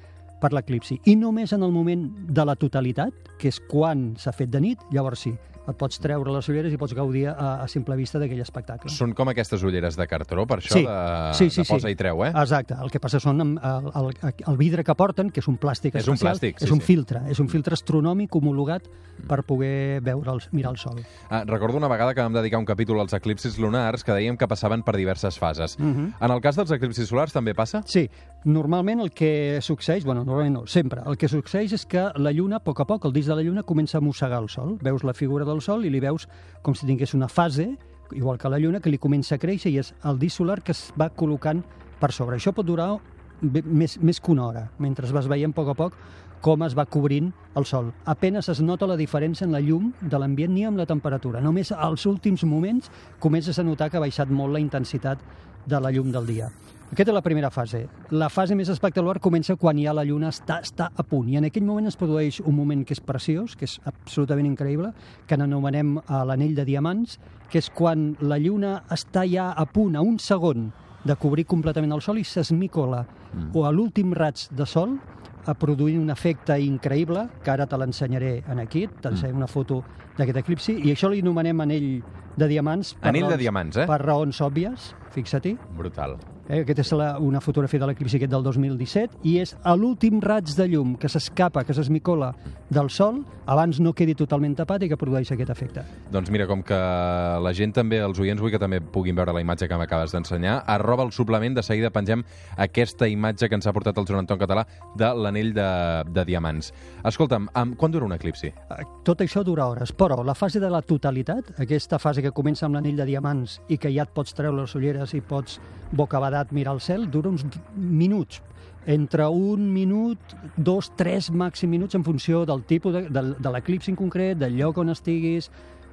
per 0.41 0.51
l'eclipsi. 0.51 0.99
I 1.07 1.15
només 1.15 1.55
en 1.55 1.63
el 1.63 1.71
moment 1.71 2.09
de 2.27 2.45
la 2.45 2.57
totalitat, 2.59 3.15
que 3.39 3.47
és 3.47 3.61
quan 3.71 4.13
s'ha 4.19 4.35
fet 4.35 4.51
de 4.51 4.59
nit, 4.59 4.83
llavors 4.91 5.23
sí, 5.23 5.31
et 5.67 5.77
pots 5.77 5.99
treure 5.99 6.31
les 6.31 6.49
ulleres 6.49 6.73
i 6.73 6.77
pots 6.77 6.93
gaudir 6.93 7.27
a, 7.31 7.63
a 7.63 7.67
simple 7.71 7.95
vista 7.95 8.19
d'aquell 8.21 8.41
espectacle. 8.43 8.91
Són 8.93 9.13
com 9.17 9.29
aquestes 9.31 9.63
ulleres 9.65 9.97
de 9.97 10.07
cartró, 10.07 10.45
per 10.45 10.59
això, 10.61 10.75
Sí, 10.75 10.83
de, 10.85 11.33
sí, 11.33 11.49
sí, 11.49 11.61
de 11.63 11.67
posa 11.69 11.87
sí. 11.87 11.93
i 11.93 11.99
treu, 11.99 12.23
eh? 12.25 12.31
Exacte, 12.35 12.75
el 12.81 12.91
que 12.91 12.99
passa 12.99 13.19
són 13.23 13.41
amb 13.41 13.59
el, 13.63 13.89
el, 14.01 14.33
el 14.51 14.57
vidre 14.57 14.83
que 14.83 14.95
porten, 14.95 15.31
que 15.31 15.41
és 15.43 15.47
un 15.51 15.57
plàstic 15.61 15.95
És 15.95 16.07
un 16.07 16.15
especial, 16.15 16.35
plàstic, 16.35 16.59
sí, 16.59 16.65
és 16.67 16.71
un 16.75 16.81
sí. 16.81 16.87
filtre, 16.91 17.23
és 17.31 17.39
un 17.39 17.49
filtre 17.49 17.73
astronòmic 17.77 18.35
homologat 18.35 18.87
per 19.29 19.41
poder 19.47 20.01
veure 20.03 20.33
el, 20.33 20.41
mirar 20.51 20.73
el 20.75 20.77
sol. 20.77 20.99
Ah, 21.29 21.43
recordo 21.47 21.77
una 21.77 21.87
vegada 21.87 22.13
que 22.13 22.21
vam 22.21 22.33
dedicar 22.35 22.59
un 22.59 22.65
capítol 22.67 22.99
als 22.99 23.13
eclipsis 23.15 23.57
lunars 23.57 24.03
que 24.03 24.11
dèiem 24.11 24.37
que 24.37 24.47
passaven 24.47 24.83
per 24.83 24.95
diverses 24.97 25.39
fases. 25.39 25.77
Mhm. 25.79 26.13
En 26.19 26.31
el 26.31 26.41
cas 26.41 26.57
dels 26.59 26.71
eclipsis 26.71 27.07
solars 27.09 27.33
també 27.33 27.55
passa? 27.55 27.81
Sí, 27.85 28.09
normalment 28.43 28.99
el 29.01 29.11
que 29.11 29.59
succeeix, 29.61 30.03
bueno, 30.05 30.23
normalment 30.25 30.53
no, 30.59 30.65
sempre, 30.67 31.01
el 31.05 31.17
que 31.17 31.27
succeeix 31.31 31.73
és 31.73 31.85
que 31.85 32.09
la 32.15 32.31
Lluna, 32.31 32.57
a 32.57 32.63
poc 32.63 32.81
a 32.81 32.85
poc, 32.85 33.05
el 33.05 33.13
disc 33.13 33.27
de 33.29 33.35
la 33.35 33.41
Lluna 33.43 33.63
comença 33.63 33.97
a 33.97 34.01
mossegar 34.01 34.41
el 34.41 34.49
Sol. 34.49 34.77
Veus 34.81 35.03
la 35.03 35.13
figura 35.13 35.45
del 35.45 35.54
Sol 35.61 35.85
i 35.85 35.91
li 35.93 36.01
veus 36.03 36.27
com 36.61 36.75
si 36.75 36.87
tingués 36.87 37.13
una 37.13 37.27
fase, 37.27 37.69
igual 38.11 38.37
que 38.37 38.49
la 38.49 38.59
Lluna, 38.59 38.81
que 38.81 38.89
li 38.89 39.01
comença 39.01 39.35
a 39.35 39.41
créixer 39.41 39.71
i 39.71 39.79
és 39.81 39.93
el 40.03 40.19
disc 40.19 40.37
solar 40.37 40.61
que 40.63 40.73
es 40.75 40.87
va 40.99 41.11
col·locant 41.13 41.63
per 41.99 42.11
sobre. 42.11 42.37
Això 42.37 42.53
pot 42.53 42.65
durar 42.65 42.95
més, 43.41 43.97
més 44.01 44.19
que 44.19 44.31
una 44.31 44.47
hora, 44.47 44.69
mentre 44.79 45.07
vas 45.13 45.27
veient 45.27 45.53
a 45.53 45.55
poc 45.55 45.73
a 45.73 45.77
poc 45.77 45.97
com 46.45 46.61
es 46.61 46.75
va 46.77 46.85
cobrint 46.85 47.31
el 47.57 47.65
Sol. 47.65 47.91
Apenes 48.05 48.49
es 48.53 48.61
nota 48.61 48.85
la 48.85 48.97
diferència 48.99 49.47
en 49.47 49.55
la 49.55 49.63
llum 49.63 49.91
de 50.01 50.19
l'ambient 50.19 50.53
ni 50.53 50.65
amb 50.67 50.77
la 50.77 50.85
temperatura. 50.85 51.41
Només 51.41 51.71
als 51.71 52.05
últims 52.05 52.43
moments 52.45 52.91
comences 53.19 53.57
a 53.57 53.65
notar 53.65 53.89
que 53.89 53.97
ha 53.97 54.03
baixat 54.03 54.29
molt 54.29 54.53
la 54.53 54.61
intensitat 54.61 55.23
de 55.65 55.81
la 55.81 55.91
llum 55.91 56.11
del 56.13 56.27
dia. 56.29 56.51
Aquesta 56.91 57.09
és 57.09 57.15
la 57.15 57.23
primera 57.25 57.49
fase. 57.49 57.81
La 58.13 58.27
fase 58.29 58.55
més 58.55 58.69
espectacular 58.69 59.17
comença 59.23 59.55
quan 59.57 59.79
ja 59.81 59.93
la 59.95 60.03
lluna 60.05 60.29
està, 60.29 60.59
està 60.61 60.91
a 60.93 61.03
punt. 61.03 61.27
I 61.31 61.39
en 61.39 61.47
aquell 61.49 61.65
moment 61.65 61.89
es 61.89 61.97
produeix 61.97 62.39
un 62.45 62.55
moment 62.55 62.83
que 62.85 62.93
és 62.93 63.01
preciós, 63.01 63.55
que 63.57 63.65
és 63.65 63.79
absolutament 63.89 64.45
increïble, 64.51 64.91
que 65.25 65.37
n'anomenem 65.37 65.97
a 66.05 66.21
l'anell 66.29 66.53
de 66.55 66.65
diamants, 66.67 67.17
que 67.49 67.57
és 67.59 67.71
quan 67.73 68.11
la 68.21 68.37
lluna 68.37 68.83
està 68.93 69.25
ja 69.29 69.49
a 69.51 69.65
punt, 69.65 69.97
a 69.97 70.05
un 70.05 70.19
segon, 70.21 70.69
de 71.05 71.15
cobrir 71.21 71.45
completament 71.49 71.93
el 71.93 72.01
sol 72.01 72.21
i 72.21 72.25
s'esmicola, 72.25 73.03
mm. 73.05 73.49
o 73.57 73.65
a 73.65 73.73
l'últim 73.73 74.13
raig 74.13 74.47
de 74.53 74.65
sol, 74.69 74.97
a 75.45 75.53
produir 75.53 75.97
un 75.99 76.09
efecte 76.09 76.57
increïble, 76.61 77.27
que 77.43 77.51
ara 77.53 77.67
te 77.69 77.77
l'ensenyaré 77.77 78.43
en 78.49 78.61
aquí, 78.61 78.87
t'ensenyaré 79.01 79.37
una 79.37 79.49
foto 79.49 79.83
d'aquest 80.17 80.41
eclipsi, 80.41 80.79
i 80.85 80.93
això 80.93 81.09
li 81.09 81.21
anomenem 81.21 81.61
anell 81.61 81.89
de 82.37 82.47
diamants. 82.47 82.93
per 82.95 83.09
Anell 83.09 83.23
de 83.23 83.27
raons- 83.29 83.39
diamants, 83.41 83.77
eh? 83.77 83.85
Per 83.87 84.01
raons 84.01 84.41
òbvies, 84.41 84.93
fixa-t'hi. 85.11 85.57
Brutal. 85.77 86.17
Eh, 86.47 86.59
aquesta 86.61 86.81
és 86.83 86.91
la, 86.93 87.17
una 87.17 87.39
fotografia 87.41 87.79
de 87.79 87.87
l'eclipsi 87.87 88.17
aquest 88.19 88.29
del 88.29 88.43
2017 88.43 89.17
i 89.25 89.39
és 89.41 89.55
a 89.65 89.73
l'últim 89.75 90.19
raig 90.21 90.45
de 90.55 90.67
llum 90.69 90.91
que 90.95 91.09
s'escapa, 91.09 91.63
que 91.65 91.73
s'esmicola 91.73 92.35
del 92.69 92.91
Sol, 92.93 93.23
abans 93.47 93.79
no 93.81 93.93
quedi 93.97 94.13
totalment 94.13 94.53
tapat 94.55 94.83
i 94.85 94.89
que 94.91 94.97
produeix 94.97 95.31
aquest 95.33 95.49
efecte. 95.49 95.81
Doncs 96.11 96.29
mira, 96.29 96.45
com 96.45 96.61
que 96.61 96.77
la 96.77 97.51
gent 97.57 97.73
també, 97.73 97.97
els 97.97 98.19
oients, 98.19 98.39
vull 98.39 98.51
que 98.53 98.59
també 98.61 98.77
puguin 98.79 99.15
veure 99.17 99.33
la 99.33 99.41
imatge 99.41 99.67
que 99.67 99.77
m'acabes 99.79 100.11
d'ensenyar, 100.13 100.59
arroba 100.67 101.01
el 101.07 101.11
suplement, 101.11 101.55
de 101.55 101.63
seguida 101.63 101.89
pengem 101.89 102.21
aquesta 102.57 103.07
imatge 103.09 103.49
que 103.49 103.55
ens 103.55 103.65
ha 103.65 103.73
portat 103.73 103.97
el 103.97 104.05
Joan 104.05 104.19
Anton 104.19 104.37
Català 104.37 104.67
de 104.95 105.09
l'anell 105.15 105.51
de, 105.55 105.67
de 106.13 106.25
diamants. 106.25 106.71
Escolta'm, 107.03 107.49
quan 107.75 107.91
dura 107.91 108.05
un 108.05 108.13
eclipsi? 108.13 108.47
Eh, 108.53 108.85
Tot 109.03 109.21
això 109.25 109.43
dura 109.43 109.65
hores, 109.65 109.91
però 109.97 110.21
la 110.23 110.35
fase 110.35 110.59
de 110.59 110.69
la 110.69 110.83
totalitat, 110.85 111.55
aquesta 111.57 111.97
fase 111.97 112.21
que 112.25 112.33
comença 112.33 112.65
amb 112.65 112.77
l'anell 112.77 112.97
de 112.97 113.05
diamants 113.07 113.59
i 113.69 113.77
que 113.77 113.93
ja 113.93 114.07
et 114.07 114.13
pots 114.15 114.33
treure 114.33 114.57
les 114.57 114.73
ulleres 114.75 115.13
i 115.13 115.21
pots 115.21 115.59
bocabadat 115.93 116.51
mirar 116.55 116.75
el 116.75 116.81
cel, 116.81 117.05
dura 117.11 117.29
uns 117.29 117.45
minuts 117.75 118.41
entre 118.85 119.25
un 119.27 119.71
minut, 119.73 120.19
dos, 120.57 120.91
tres 120.95 121.31
màxim 121.33 121.71
minuts 121.73 121.95
en 121.97 122.03
funció 122.05 122.43
del 122.45 122.61
tipus 122.69 122.93
de, 122.93 123.01
de, 123.09 123.23
de 123.41 123.51
l'eclipsi 123.53 123.91
en 123.91 123.97
concret, 123.97 124.37
del 124.37 124.57
lloc 124.59 124.77
on 124.77 124.93
estiguis, 124.93 125.49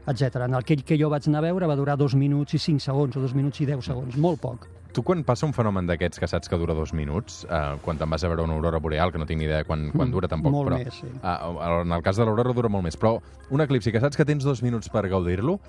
etc. 0.06 0.44
En 0.44 0.58
aquell 0.58 0.84
que 0.84 0.98
jo 1.00 1.08
vaig 1.12 1.28
anar 1.30 1.40
a 1.40 1.46
veure 1.48 1.68
va 1.70 1.76
durar 1.78 1.96
dos 1.96 2.14
minuts 2.18 2.54
i 2.54 2.60
cinc 2.60 2.82
segons, 2.84 3.16
o 3.16 3.22
dos 3.24 3.32
minuts 3.38 3.62
i 3.62 3.68
deu 3.68 3.80
segons, 3.84 4.16
molt 4.20 4.42
poc. 4.42 4.68
Tu 4.92 5.00
quan 5.00 5.22
passa 5.24 5.46
un 5.48 5.54
fenomen 5.56 5.86
d'aquests 5.88 6.20
que 6.20 6.28
saps 6.28 6.50
que 6.52 6.58
dura 6.60 6.74
dos 6.76 6.92
minuts, 6.92 7.46
eh, 7.48 7.60
quan 7.80 7.96
te'n 7.96 8.10
vas 8.12 8.24
a 8.24 8.28
veure 8.28 8.44
una 8.44 8.58
aurora 8.58 8.76
boreal, 8.82 9.12
que 9.12 9.16
no 9.22 9.24
tinc 9.24 9.40
ni 9.40 9.46
idea 9.48 9.64
quan, 9.64 9.86
quan 9.94 10.10
Mm, 10.10 10.12
dura 10.12 10.28
tampoc, 10.28 10.52
molt 10.52 10.68
però... 10.68 10.82
més, 10.82 10.98
sí. 11.00 11.08
eh, 11.08 11.80
en 11.80 11.92
el 11.96 12.02
cas 12.04 12.20
de 12.20 12.26
l'aurora 12.28 12.52
dura 12.52 12.68
molt 12.68 12.84
més, 12.84 12.98
però 13.00 13.14
un 13.48 13.64
eclipsi 13.64 13.90
que 13.90 14.04
saps 14.04 14.20
que 14.20 14.26
tens 14.28 14.44
dos 14.44 14.60
minuts 14.62 14.92
per 14.92 15.08
gaudir-lo, 15.08 15.60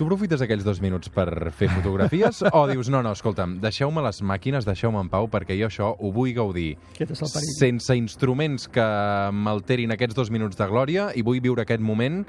tu 0.00 0.06
aprofites 0.08 0.40
aquells 0.40 0.64
dos 0.64 0.78
minuts 0.80 1.10
per 1.12 1.50
fer 1.52 1.66
fotografies 1.68 2.38
o 2.56 2.62
dius, 2.70 2.88
no, 2.88 3.02
no, 3.04 3.10
escolta'm, 3.12 3.58
deixeu-me 3.60 4.00
les 4.06 4.22
màquines, 4.24 4.64
deixeu-me 4.64 4.96
en 4.96 5.10
pau, 5.12 5.28
perquè 5.28 5.58
jo 5.58 5.68
això 5.68 5.90
ho 5.92 6.12
vull 6.14 6.32
gaudir 6.32 6.70
sense 6.96 7.96
instruments 7.98 8.64
que 8.72 8.86
m'alterin 9.44 9.92
aquests 9.92 10.16
dos 10.16 10.32
minuts 10.32 10.56
de 10.56 10.70
glòria 10.70 11.10
i 11.12 11.24
vull 11.26 11.42
viure 11.44 11.66
aquest 11.66 11.84
moment 11.84 12.22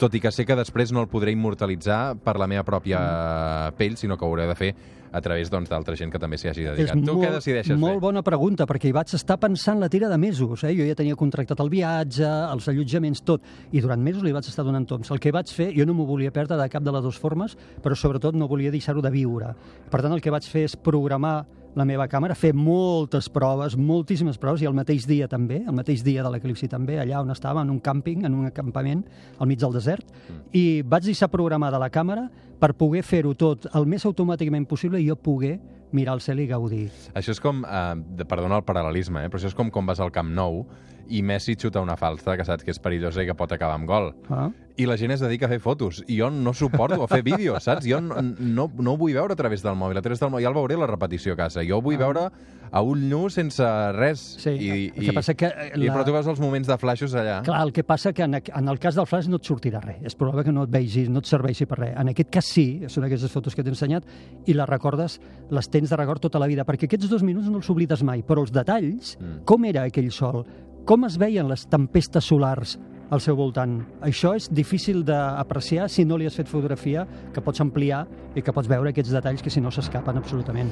tot 0.00 0.14
i 0.16 0.20
que 0.22 0.32
sé 0.32 0.46
que 0.48 0.56
després 0.56 0.90
no 0.96 1.02
el 1.04 1.08
podré 1.12 1.34
immortalitzar 1.36 2.16
per 2.24 2.38
la 2.40 2.48
meva 2.48 2.64
pròpia 2.64 2.98
Mm. 3.00 3.76
pell, 3.76 3.96
sinó 4.00 4.16
que 4.16 4.24
ho 4.24 4.28
hauré 4.28 4.46
de 4.48 4.54
fer 4.56 4.74
a 5.12 5.20
través 5.20 5.50
doncs, 5.50 5.68
d'altra 5.68 5.96
gent 5.98 6.12
que 6.12 6.18
també 6.22 6.38
s'hi 6.38 6.48
hagi 6.48 6.62
dedicat. 6.62 6.94
tu 7.04 7.14
molt, 7.16 7.24
què 7.26 7.30
decideixes 7.34 7.76
molt 7.78 7.94
fer? 7.96 8.00
bona 8.00 8.22
pregunta, 8.22 8.64
perquè 8.64 8.86
hi 8.88 8.92
vaig 8.94 9.12
estar 9.12 9.36
pensant 9.42 9.80
la 9.80 9.88
tira 9.90 10.08
de 10.08 10.16
mesos. 10.16 10.62
Eh? 10.64 10.72
Jo 10.76 10.86
ja 10.86 10.94
tenia 10.94 11.16
contractat 11.16 11.58
el 11.60 11.68
viatge, 11.68 12.24
els 12.52 12.68
allotjaments, 12.68 13.22
tot, 13.26 13.42
i 13.72 13.80
durant 13.80 14.00
mesos 14.00 14.22
li 14.22 14.32
vaig 14.32 14.46
estar 14.46 14.64
donant 14.64 14.86
toms. 14.86 15.10
El 15.10 15.18
que 15.18 15.32
vaig 15.32 15.50
fer, 15.52 15.72
jo 15.76 15.84
no 15.84 15.94
m'ho 15.94 16.06
volia 16.06 16.30
perdre 16.30 16.56
de 16.56 16.68
cap 16.68 16.82
de 16.82 16.92
les 16.92 17.02
dues 17.02 17.18
formes, 17.18 17.56
però 17.82 17.94
sobretot 17.96 18.34
no 18.34 18.46
volia 18.48 18.70
deixar-ho 18.70 19.02
de 19.02 19.10
viure. 19.10 19.54
Per 19.90 20.00
tant, 20.00 20.12
el 20.12 20.20
que 20.20 20.30
vaig 20.30 20.46
fer 20.46 20.64
és 20.64 20.76
programar 20.76 21.44
la 21.78 21.86
meva 21.86 22.06
càmera, 22.10 22.34
fer 22.34 22.52
moltes 22.56 23.28
proves, 23.30 23.76
moltíssimes 23.78 24.38
proves, 24.42 24.62
i 24.64 24.68
el 24.68 24.76
mateix 24.76 25.06
dia 25.08 25.28
també, 25.30 25.60
el 25.62 25.76
mateix 25.76 26.02
dia 26.06 26.24
de 26.26 26.32
l'eclipsi 26.32 26.68
també, 26.70 26.98
allà 27.00 27.20
on 27.22 27.30
estava, 27.30 27.62
en 27.62 27.70
un 27.70 27.80
càmping, 27.80 28.24
en 28.26 28.34
un 28.34 28.48
acampament, 28.48 29.04
al 29.38 29.50
mig 29.50 29.60
del 29.60 29.74
desert, 29.76 30.06
i 30.52 30.82
vaig 30.82 31.06
deixar 31.06 31.30
programada 31.30 31.78
la 31.78 31.90
càmera 31.90 32.28
per 32.60 32.74
poder 32.76 33.04
fer-ho 33.06 33.34
tot 33.38 33.70
el 33.74 33.86
més 33.88 34.04
automàticament 34.04 34.66
possible 34.68 35.00
i 35.00 35.08
jo 35.08 35.16
poder 35.16 35.58
mirar 35.92 36.14
el 36.18 36.22
cel 36.22 36.42
i 36.42 36.46
gaudir. 36.50 36.88
Això 37.14 37.32
és 37.34 37.40
com, 37.42 37.64
eh, 37.64 38.24
perdona 38.24 38.60
el 38.60 38.66
paral·lelisme, 38.66 39.24
eh, 39.24 39.28
però 39.28 39.40
això 39.40 39.50
és 39.50 39.54
com 39.54 39.70
quan 39.70 39.86
vas 39.86 40.00
al 40.00 40.12
Camp 40.12 40.30
Nou 40.30 40.66
i 41.10 41.22
Messi 41.22 41.56
xuta 41.56 41.80
una 41.82 41.96
falta 41.96 42.36
que 42.38 42.44
saps 42.46 42.64
que 42.64 42.70
és 42.74 42.78
perillosa 42.82 43.22
i 43.22 43.26
que 43.26 43.34
pot 43.34 43.52
acabar 43.52 43.74
amb 43.78 43.88
gol. 43.88 44.12
Ah? 44.30 44.48
I 44.80 44.86
la 44.88 44.96
gent 44.96 45.12
es 45.12 45.20
dedica 45.20 45.44
a 45.44 45.50
fer 45.50 45.58
fotos. 45.60 45.98
I 46.08 46.16
jo 46.20 46.30
no 46.30 46.54
suporto 46.56 47.02
a 47.04 47.08
fer 47.10 47.22
vídeos, 47.26 47.62
saps? 47.66 47.84
Jo 47.84 47.98
no, 48.00 48.22
no, 48.22 48.70
no 48.78 48.92
ho 48.94 48.96
vull 48.96 49.12
veure 49.12 49.34
a 49.34 49.36
través 49.36 49.62
del 49.62 49.74
mòbil. 49.76 49.98
A 49.98 50.02
través 50.02 50.20
del 50.22 50.30
mòbil 50.32 50.46
ja 50.46 50.48
el 50.48 50.56
veuré 50.56 50.78
la 50.80 50.86
repetició 50.88 51.34
a 51.34 51.36
casa. 51.36 51.60
Jo 51.66 51.82
vull 51.84 51.98
veure 52.00 52.28
a 52.70 52.80
ull 52.86 53.02
nu 53.10 53.24
sense 53.28 53.66
res. 53.92 54.22
Ah. 54.38 54.40
Sí, 54.46 54.50
I, 54.56 54.70
el 54.94 55.04
que 55.10 55.12
passa 55.12 55.34
que, 55.34 55.50
eh, 55.50 55.72
I, 55.74 55.82
la- 55.84 55.96
Però 55.98 56.04
tu 56.06 56.14
veus 56.14 56.26
els 56.30 56.40
moments 56.40 56.70
de 56.70 56.78
flaixos 56.78 57.12
allà. 57.18 57.40
Clar, 57.44 57.60
el 57.66 57.72
que 57.76 57.84
passa 57.84 58.12
que 58.14 58.22
en, 58.24 58.38
en 58.40 58.68
el 58.72 58.78
cas 58.78 58.94
del 58.96 59.08
flash 59.10 59.28
no 59.28 59.36
et 59.42 59.44
sortirà 59.50 59.82
res. 59.84 59.98
És 60.06 60.14
probable 60.16 60.44
que 60.46 60.52
no 60.54 60.62
et 60.64 60.70
vegis, 60.72 61.10
no 61.10 61.18
et 61.20 61.28
serveixi 61.28 61.66
per 61.68 61.80
res. 61.82 61.92
En 62.00 62.08
aquest 62.14 62.30
cas 62.30 62.46
sí, 62.48 62.66
són 62.88 63.04
aquestes 63.10 63.34
fotos 63.34 63.58
que 63.58 63.66
t'he 63.66 63.74
ensenyat, 63.74 64.06
i 64.46 64.54
les 64.56 64.68
recordes, 64.70 65.18
les 65.50 65.68
tens 65.68 65.90
de 65.90 65.98
record 66.00 66.22
tota 66.24 66.38
la 66.40 66.46
vida, 66.48 66.64
perquè 66.64 66.86
aquests 66.88 67.10
dos 67.10 67.26
minuts 67.26 67.50
no 67.50 67.58
els 67.60 67.68
oblides 67.74 68.06
mai, 68.06 68.22
però 68.24 68.46
els 68.46 68.54
detalls, 68.54 69.16
Mm. 69.20 69.42
com 69.44 69.64
era 69.66 69.82
aquell 69.82 70.08
sol, 70.14 70.46
com 70.84 71.04
es 71.06 71.16
veien 71.20 71.48
les 71.48 71.66
tempestes 71.70 72.24
solars 72.24 72.78
al 73.10 73.20
seu 73.20 73.34
voltant. 73.34 73.80
Això 74.06 74.36
és 74.38 74.46
difícil 74.54 75.00
d'apreciar 75.04 75.88
si 75.90 76.04
no 76.06 76.16
li 76.16 76.26
has 76.28 76.36
fet 76.38 76.46
fotografia, 76.46 77.06
que 77.34 77.42
pots 77.42 77.60
ampliar 77.60 78.04
i 78.38 78.42
que 78.42 78.52
pots 78.54 78.68
veure 78.70 78.92
aquests 78.92 79.10
detalls 79.10 79.42
que 79.42 79.50
si 79.50 79.60
no 79.60 79.70
s'escapen 79.74 80.16
absolutament. 80.20 80.70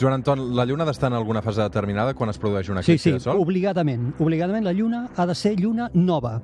Joan 0.00 0.16
Anton, 0.18 0.42
la 0.56 0.64
Lluna 0.66 0.82
ha 0.82 0.86
d'estar 0.90 1.12
en 1.12 1.18
alguna 1.20 1.42
fase 1.42 1.62
determinada 1.62 2.14
quan 2.14 2.30
es 2.30 2.38
produeix 2.42 2.68
una 2.68 2.82
Sí, 2.82 2.92
eclipsi 2.96 3.10
sí, 3.10 3.12
de 3.14 3.20
sol? 3.20 3.38
obligadament. 3.38 4.14
Obligadament 4.18 4.64
la 4.66 4.72
lluna 4.74 5.08
ha 5.16 5.26
de 5.26 5.34
ser 5.34 5.54
lluna 5.60 5.88
nova. 5.94 6.40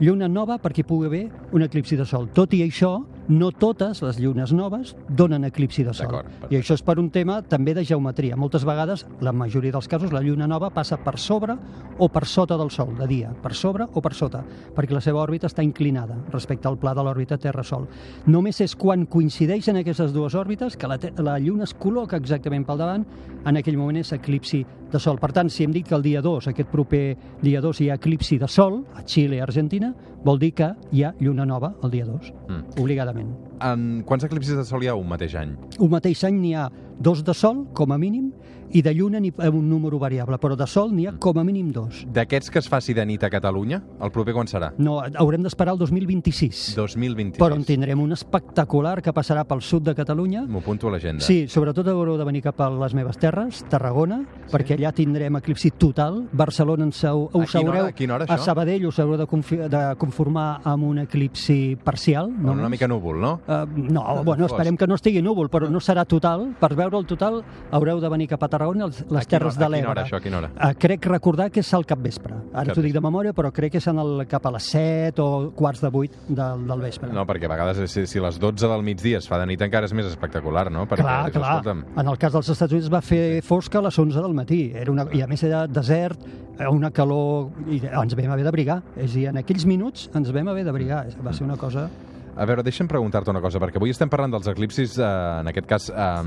Lluna 0.00 0.28
nova 0.28 0.58
perquè 0.58 0.84
pugui 0.86 1.06
haver 1.06 1.24
un 1.52 1.62
eclipsi 1.62 1.96
de 1.96 2.06
sol. 2.06 2.28
Tot 2.32 2.54
i 2.54 2.62
això, 2.62 3.04
no 3.28 3.50
totes 3.52 4.02
les 4.04 4.18
llunes 4.20 4.52
noves 4.52 4.94
donen 5.08 5.44
eclipsi 5.48 5.84
de 5.84 5.94
sol. 5.96 6.20
I 6.50 6.58
això 6.58 6.76
és 6.76 6.82
per 6.84 6.98
un 7.00 7.08
tema 7.10 7.40
també 7.42 7.74
de 7.74 7.84
geometria. 7.84 8.36
Moltes 8.36 8.66
vegades, 8.68 9.06
la 9.24 9.32
majoria 9.32 9.72
dels 9.72 9.88
casos, 9.88 10.12
la 10.12 10.20
lluna 10.20 10.48
nova 10.50 10.70
passa 10.74 10.98
per 11.00 11.16
sobre 11.18 11.56
o 11.98 12.08
per 12.08 12.26
sota 12.26 12.58
del 12.60 12.70
Sol, 12.74 12.94
de 12.98 13.06
dia. 13.06 13.32
Per 13.42 13.54
sobre 13.54 13.86
o 13.92 14.02
per 14.02 14.14
sota, 14.14 14.42
perquè 14.74 14.96
la 14.96 15.02
seva 15.04 15.22
òrbita 15.22 15.48
està 15.48 15.62
inclinada 15.64 16.16
respecte 16.32 16.68
al 16.68 16.78
pla 16.78 16.94
de 16.94 17.04
l'òrbita 17.06 17.38
Terra-Sol. 17.38 17.86
Només 18.26 18.60
és 18.60 18.74
quan 18.76 19.06
coincideixen 19.06 19.78
aquestes 19.80 20.12
dues 20.12 20.34
òrbites 20.34 20.76
que 20.76 20.90
la, 20.90 20.98
la 21.22 21.38
lluna 21.38 21.68
es 21.68 21.74
col·loca 21.78 22.18
exactament 22.20 22.66
pel 22.66 22.80
davant, 22.82 23.06
en 23.44 23.60
aquell 23.60 23.78
moment 23.78 24.00
és 24.00 24.12
eclipsi 24.16 24.64
de 24.94 25.00
Sol. 25.02 25.18
Per 25.20 25.32
tant, 25.34 25.50
si 25.50 25.64
hem 25.66 25.72
dit 25.74 25.86
que 25.86 25.94
el 25.96 26.02
dia 26.04 26.22
2, 26.22 26.46
aquest 26.52 26.70
proper 26.70 27.16
dia 27.42 27.60
2, 27.60 27.80
hi 27.82 27.90
ha 27.90 27.96
eclipsi 27.98 28.38
de 28.38 28.48
Sol, 28.48 28.80
a 28.94 29.02
Xile 29.02 29.36
i 29.36 29.42
Argentina, 29.44 29.90
vol 30.24 30.38
dir 30.40 30.52
que 30.56 30.70
hi 30.92 31.02
ha 31.04 31.12
lluna 31.20 31.44
nova 31.44 31.74
el 31.82 31.90
dia 31.90 32.06
2, 32.06 32.32
Mm. 32.48 32.80
obligadament. 32.80 33.34
En 33.60 34.02
quants 34.04 34.24
eclipsis 34.24 34.56
de 34.56 34.64
sol 34.64 34.82
hi 34.82 34.88
ha 34.88 34.94
un 34.94 35.08
mateix 35.08 35.34
any? 35.34 35.54
Un 35.78 35.90
mateix 35.90 36.22
any 36.24 36.38
n'hi 36.40 36.54
ha 36.54 36.68
dos 36.98 37.24
de 37.24 37.34
Sol, 37.34 37.66
com 37.72 37.92
a 37.92 37.98
mínim, 37.98 38.32
i 38.74 38.80
de 38.82 38.90
lluna 38.92 39.20
ha 39.38 39.50
un 39.50 39.68
número 39.68 39.98
variable, 40.00 40.36
però 40.42 40.56
de 40.56 40.66
Sol 40.66 40.90
n'hi 40.92 41.06
ha 41.06 41.12
com 41.22 41.38
a 41.38 41.44
mínim 41.44 41.70
dos. 41.70 42.04
D'aquests 42.10 42.50
que 42.50 42.58
es 42.58 42.68
faci 42.68 42.92
de 42.94 43.04
nit 43.06 43.22
a 43.22 43.30
Catalunya, 43.30 43.82
el 44.02 44.10
proper 44.10 44.32
quan 44.34 44.48
serà? 44.50 44.72
No, 44.78 44.96
haurem 45.00 45.42
d'esperar 45.44 45.74
el 45.74 45.78
2026, 45.78 46.74
2026. 46.74 47.38
però 47.38 47.54
en 47.54 47.62
tindrem 47.64 48.00
un 48.00 48.10
espectacular 48.16 49.00
que 49.02 49.12
passarà 49.14 49.44
pel 49.46 49.62
sud 49.62 49.84
de 49.84 49.94
Catalunya. 49.94 50.42
M'ho 50.48 50.58
apunto 50.58 50.88
a 50.88 50.92
l'agenda. 50.96 51.22
Sí, 51.22 51.46
sobretot 51.46 51.86
haureu 51.92 52.16
de 52.18 52.24
venir 52.24 52.42
cap 52.42 52.58
a 52.60 52.70
les 52.70 52.94
meves 52.94 53.16
terres, 53.18 53.62
Tarragona, 53.70 54.24
perquè 54.50 54.74
allà 54.74 54.92
tindrem 54.92 55.36
eclipsi 55.36 55.70
total. 55.78 56.24
Barcelona 56.32 56.84
ens 56.88 57.04
heu, 57.04 57.28
A 57.32 57.44
quina 57.46 57.60
hora- 57.60 57.78
haureu... 57.78 57.86
a 57.86 57.92
quina 57.92 58.14
hora, 58.16 58.24
a 58.28 58.34
això? 58.34 58.44
Sabadell 58.50 58.86
us 58.86 58.98
haureu 58.98 59.18
de, 59.22 59.68
de 59.68 59.84
conformar 59.98 60.60
amb 60.64 60.82
un 60.84 60.98
eclipsi 60.98 61.76
parcial. 61.76 62.32
Amb 62.32 62.56
una 62.58 62.68
mica 62.68 62.88
núvol, 62.88 63.20
no? 63.20 63.40
Uh, 63.46 63.64
no, 63.76 64.24
bueno, 64.24 64.48
Fos. 64.48 64.52
esperem 64.58 64.76
que 64.76 64.86
no 64.88 64.96
estigui 64.96 65.22
núvol, 65.22 65.48
però 65.48 65.70
no 65.70 65.78
serà 65.78 66.04
total. 66.06 66.50
Per 66.58 66.74
veure 66.74 66.83
el 66.92 67.06
total 67.06 67.42
haureu 67.70 68.00
de 68.00 68.08
venir 68.12 68.26
cap 68.28 68.42
a 68.42 68.48
Tarragona, 68.48 68.86
les, 68.90 69.00
A 69.00 69.24
Terres 69.24 69.56
hora- 69.56 69.68
de 69.68 69.76
A 69.76 69.78
quina 69.78 69.88
hora, 69.90 70.02
l'Ebre. 70.02 70.04
això, 70.04 70.16
a 70.16 70.20
quina 70.20 70.38
hora? 70.38 70.50
Uh, 70.54 70.74
crec 70.78 71.06
recordar 71.06 71.50
que 71.50 71.60
és 71.60 71.72
al 71.74 71.86
capvespre. 71.86 72.34
Ara 72.52 72.74
t'ho 72.74 72.82
dic 72.82 72.92
de 72.92 73.00
memòria, 73.00 73.32
però 73.32 73.50
crec 73.52 73.72
que 73.72 73.78
és 73.78 73.86
en 73.88 73.98
el, 73.98 74.26
cap 74.28 74.44
a 74.46 74.50
les 74.50 74.62
7 74.74 75.22
o 75.22 75.50
quarts 75.56 75.80
de 75.80 75.88
8 75.88 76.18
del, 76.28 76.66
del 76.68 76.80
vespre. 76.80 77.08
No, 77.12 77.24
perquè 77.24 77.46
a 77.46 77.52
vegades 77.54 77.90
si, 77.90 78.04
si 78.06 78.18
a 78.18 78.22
les 78.26 78.38
12 78.38 78.68
del 78.68 78.82
migdia 78.82 79.18
es 79.18 79.28
fa 79.28 79.38
de 79.38 79.46
nit 79.46 79.62
encara 79.62 79.86
és 79.86 79.92
més 79.94 80.06
espectacular, 80.06 80.70
no? 80.70 80.84
Perquè, 80.86 81.00
clar, 81.02 81.24
dius, 81.30 81.36
clar. 81.38 81.56
escolta'm, 81.58 81.84
En 81.96 82.08
el 82.08 82.18
cas 82.18 82.32
dels 82.32 82.48
Estats 82.50 82.72
Units 82.72 82.90
va 82.92 83.00
fer 83.00 83.40
fosca 83.42 83.78
a 83.78 83.82
les 83.82 83.98
11 83.98 84.20
del 84.20 84.34
matí. 84.34 84.72
Era 84.74 84.90
una, 84.92 85.06
I 85.12 85.22
a 85.22 85.26
més 85.26 85.42
era 85.42 85.66
desert, 85.66 86.18
eh, 86.58 86.66
una 86.68 86.90
calor... 86.90 87.50
I 87.70 87.80
ens 87.86 88.14
vam 88.16 88.30
haver 88.32 88.44
d'abrigar. 88.44 88.82
És 88.96 89.12
a 89.12 89.14
dir, 89.14 89.26
en 89.28 89.36
aquells 89.38 89.64
minuts 89.66 90.10
ens 90.14 90.32
vam 90.32 90.48
haver 90.48 90.64
d'abrigar. 90.64 91.06
Va 91.24 91.32
ser 91.32 91.44
una 91.46 91.56
cosa... 91.56 91.88
A 92.34 92.44
veure, 92.48 92.64
deixa'm 92.66 92.88
preguntar-te 92.90 93.30
una 93.30 93.40
cosa, 93.40 93.60
perquè 93.62 93.78
avui 93.78 93.92
estem 93.94 94.10
parlant 94.10 94.32
dels 94.34 94.48
eclipsis, 94.50 94.96
eh, 94.98 95.06
en 95.40 95.50
aquest 95.50 95.66
cas, 95.70 95.88
eh, 95.90 96.22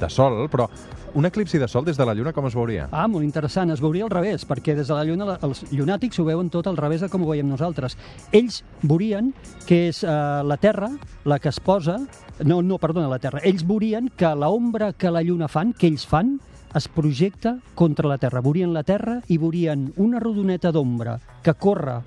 de 0.00 0.08
sol, 0.08 0.48
però 0.48 0.68
un 1.14 1.26
eclipsi 1.28 1.58
de 1.58 1.68
sol 1.68 1.84
des 1.84 1.98
de 1.98 2.06
la 2.06 2.14
Lluna 2.14 2.32
com 2.32 2.46
es 2.46 2.54
veuria? 2.54 2.88
Ah, 2.90 3.06
molt 3.06 3.24
interessant. 3.24 3.70
Es 3.70 3.80
veuria 3.80 4.04
al 4.04 4.10
revés, 4.10 4.46
perquè 4.48 4.74
des 4.74 4.88
de 4.88 4.94
la 4.94 5.04
Lluna 5.04 5.38
els 5.42 5.64
llunàtics 5.70 6.18
ho 6.18 6.24
veuen 6.24 6.48
tot 6.48 6.66
al 6.66 6.78
revés 6.78 7.02
de 7.02 7.10
com 7.12 7.22
ho 7.22 7.28
veiem 7.28 7.48
nosaltres. 7.48 7.98
Ells 8.32 8.62
veurien 8.82 9.34
que 9.66 9.88
és 9.90 10.02
eh, 10.04 10.08
la 10.08 10.56
Terra 10.56 10.88
la 11.24 11.38
que 11.38 11.50
es 11.50 11.60
posa... 11.60 11.98
No, 12.42 12.62
no, 12.62 12.78
perdona, 12.78 13.08
la 13.08 13.20
Terra. 13.20 13.42
Ells 13.44 13.66
veurien 13.68 14.08
que 14.16 14.34
l'ombra 14.34 14.94
que 14.94 15.10
la 15.10 15.22
Lluna 15.22 15.48
fan, 15.48 15.74
que 15.74 15.86
ells 15.86 16.06
fan, 16.08 16.38
es 16.74 16.88
projecta 16.88 17.58
contra 17.74 18.08
la 18.08 18.16
Terra. 18.16 18.40
Veurien 18.40 18.72
la 18.72 18.82
Terra 18.82 19.20
i 19.28 19.36
veurien 19.36 19.92
una 20.00 20.18
rodoneta 20.18 20.72
d'ombra 20.72 21.18
que 21.44 21.54
corre 21.54 22.00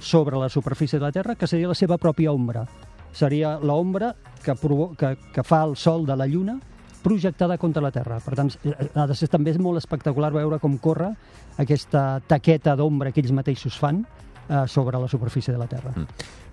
sobre 0.00 0.36
la 0.40 0.48
superfície 0.48 0.98
de 0.98 1.04
la 1.04 1.12
Terra, 1.12 1.36
que 1.36 1.46
seria 1.46 1.68
la 1.68 1.74
seva 1.78 1.98
pròpia 1.98 2.32
ombra. 2.32 2.64
Seria 3.12 3.58
l'ombra 3.58 4.14
que, 4.42 4.54
que, 4.98 5.14
que 5.34 5.42
fa 5.44 5.62
el 5.66 5.76
Sol 5.76 6.06
de 6.06 6.16
la 6.16 6.26
Lluna 6.26 6.58
projectada 7.02 7.56
contra 7.58 7.80
la 7.82 7.90
Terra. 7.90 8.18
Per 8.20 8.34
tant, 8.36 8.50
ha 8.94 9.06
de 9.08 9.14
ser 9.16 9.28
també 9.32 9.54
molt 9.58 9.78
espectacular 9.80 10.32
veure 10.34 10.58
com 10.60 10.76
corre 10.78 11.12
aquesta 11.58 12.20
taqueta 12.28 12.74
d'ombra 12.76 13.12
que 13.12 13.22
ells 13.22 13.32
mateixos 13.32 13.78
fan 13.80 14.02
eh, 14.04 14.66
sobre 14.68 14.98
la 15.00 15.08
superfície 15.08 15.52
de 15.52 15.58
la 15.58 15.66
Terra. 15.66 15.94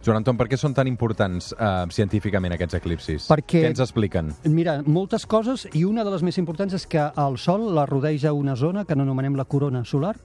Joan 0.06 0.22
Anton, 0.22 0.38
per 0.40 0.48
què 0.48 0.56
són 0.56 0.72
tan 0.78 0.88
importants 0.88 1.50
eh, 1.58 1.70
científicament 1.92 2.54
aquests 2.56 2.78
eclipsis? 2.80 3.26
Perquè- 3.28 3.64
Què 3.66 3.72
ens 3.74 3.82
expliquen? 3.84 4.32
Mira, 4.54 4.78
moltes 4.86 5.26
coses, 5.28 5.68
i 5.76 5.84
una 5.84 6.06
de 6.08 6.14
les 6.16 6.24
més 6.24 6.38
importants 6.40 6.74
és 6.80 6.88
que 6.88 7.02
el 7.12 7.38
Sol 7.42 7.68
la 7.76 7.86
rodeja 7.90 8.32
una 8.34 8.56
zona 8.56 8.86
que 8.86 8.96
anomenem 8.96 9.36
la 9.36 9.46
corona 9.46 9.84
solar, 9.84 10.16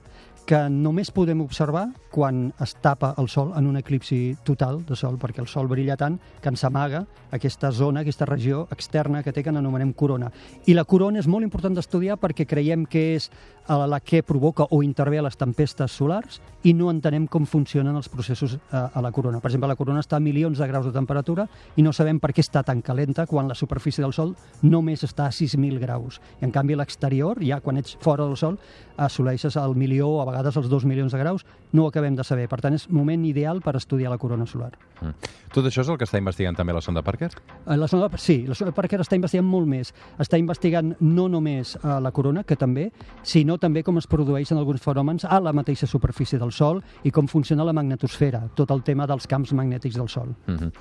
que 0.45 0.59
només 0.69 1.11
podem 1.15 1.41
observar 1.43 1.87
quan 2.13 2.51
es 2.61 2.75
tapa 2.83 3.13
el 3.17 3.29
Sol 3.31 3.53
en 3.57 3.65
un 3.65 3.77
eclipsi 3.79 4.35
total 4.45 4.83
de 4.85 4.95
Sol, 4.95 5.15
perquè 5.17 5.41
el 5.41 5.47
Sol 5.49 5.69
brilla 5.71 5.95
tant 5.97 6.19
que 6.41 6.51
ens 6.51 6.63
amaga 6.67 7.05
aquesta 7.33 7.71
zona, 7.71 8.03
aquesta 8.03 8.27
regió 8.29 8.67
externa 8.71 9.23
que 9.23 9.33
té 9.33 9.41
que 9.41 9.49
anomenem 9.49 9.93
corona. 9.97 10.29
I 10.67 10.75
la 10.77 10.85
corona 10.85 11.23
és 11.23 11.29
molt 11.31 11.47
important 11.47 11.73
d'estudiar 11.73 12.19
perquè 12.21 12.45
creiem 12.45 12.85
que 12.85 13.15
és 13.15 13.31
la 13.67 13.99
que 14.03 14.21
provoca 14.23 14.67
o 14.69 14.83
intervé 14.83 15.19
a 15.19 15.23
les 15.23 15.37
tempestes 15.39 15.95
solars 15.95 16.41
i 16.67 16.73
no 16.75 16.89
entenem 16.91 17.25
com 17.31 17.47
funcionen 17.47 17.95
els 17.95 18.09
processos 18.11 18.55
eh, 18.55 18.59
a 18.71 19.01
la 19.01 19.11
corona. 19.11 19.39
Per 19.39 19.49
exemple, 19.49 19.71
la 19.71 19.79
corona 19.79 20.03
està 20.03 20.17
a 20.19 20.23
milions 20.23 20.59
de 20.59 20.67
graus 20.67 20.85
de 20.85 20.93
temperatura 20.95 21.47
i 21.75 21.83
no 21.83 21.93
sabem 21.95 22.19
per 22.19 22.33
què 22.35 22.43
està 22.43 22.63
tan 22.63 22.81
calenta 22.83 23.25
quan 23.27 23.47
la 23.47 23.55
superfície 23.55 24.03
del 24.03 24.13
Sol 24.13 24.35
només 24.61 25.03
està 25.07 25.27
a 25.27 25.33
6.000 25.33 25.79
graus. 25.79 26.19
I 26.41 26.47
en 26.47 26.51
canvi 26.51 26.75
l'exterior, 26.75 27.39
ja 27.43 27.61
quan 27.63 27.79
ets 27.79 27.97
fora 28.03 28.27
del 28.27 28.37
Sol, 28.37 28.59
assoleixes 28.97 29.57
el 29.57 29.75
milió 29.79 30.19
a 30.21 30.27
vegades 30.33 30.57
els 30.59 30.69
2 30.71 30.87
milions 30.89 31.13
de 31.13 31.21
graus, 31.21 31.45
no 31.71 31.85
ho 31.85 31.91
acabem 31.91 32.17
de 32.17 32.25
saber. 32.25 32.49
Per 32.49 32.59
tant, 32.63 32.73
és 32.73 32.89
moment 32.89 33.25
ideal 33.29 33.61
per 33.61 33.75
estudiar 33.77 34.11
la 34.11 34.19
corona 34.21 34.47
solar. 34.49 34.73
Mm. 35.01 35.31
Tot 35.53 35.69
això 35.69 35.83
és 35.83 35.91
el 35.91 35.99
que 36.01 36.07
està 36.07 36.17
investigant 36.17 36.57
també 36.57 36.73
la 36.73 36.81
sonda 36.81 37.03
Parker? 37.05 37.29
Eh, 37.67 37.77
La 37.77 37.87
sonda, 37.87 38.09
sí, 38.17 38.43
la 38.47 38.55
sonda 38.55 38.73
Parker 38.73 38.99
està 39.03 39.17
investigant 39.19 39.47
molt 39.47 39.69
més. 39.69 39.93
Està 40.17 40.39
investigant 40.41 40.95
no 40.99 41.27
només 41.29 41.75
eh, 41.75 41.99
la 42.01 42.11
corona, 42.11 42.43
que 42.43 42.57
també, 42.57 42.89
sinó 43.21 43.59
també 43.61 43.83
com 43.83 43.97
es 44.01 44.07
produeixen 44.09 44.57
alguns 44.57 44.81
fenòmens 44.81 45.25
a 45.25 45.39
la 45.43 45.53
mateixa 45.53 45.87
superfície 45.87 46.39
del 46.39 46.51
Sol 46.51 46.81
i 47.03 47.11
com 47.11 47.27
funciona 47.27 47.65
la 47.67 47.73
magnetosfera, 47.73 48.47
tot 48.55 48.71
el 48.71 48.83
tema 48.83 49.07
dels 49.07 49.27
camps 49.27 49.53
magnètics 49.53 49.99
del 49.99 50.09
Sol. 50.09 50.33
Mm 50.47 50.55
-hmm. 50.55 50.71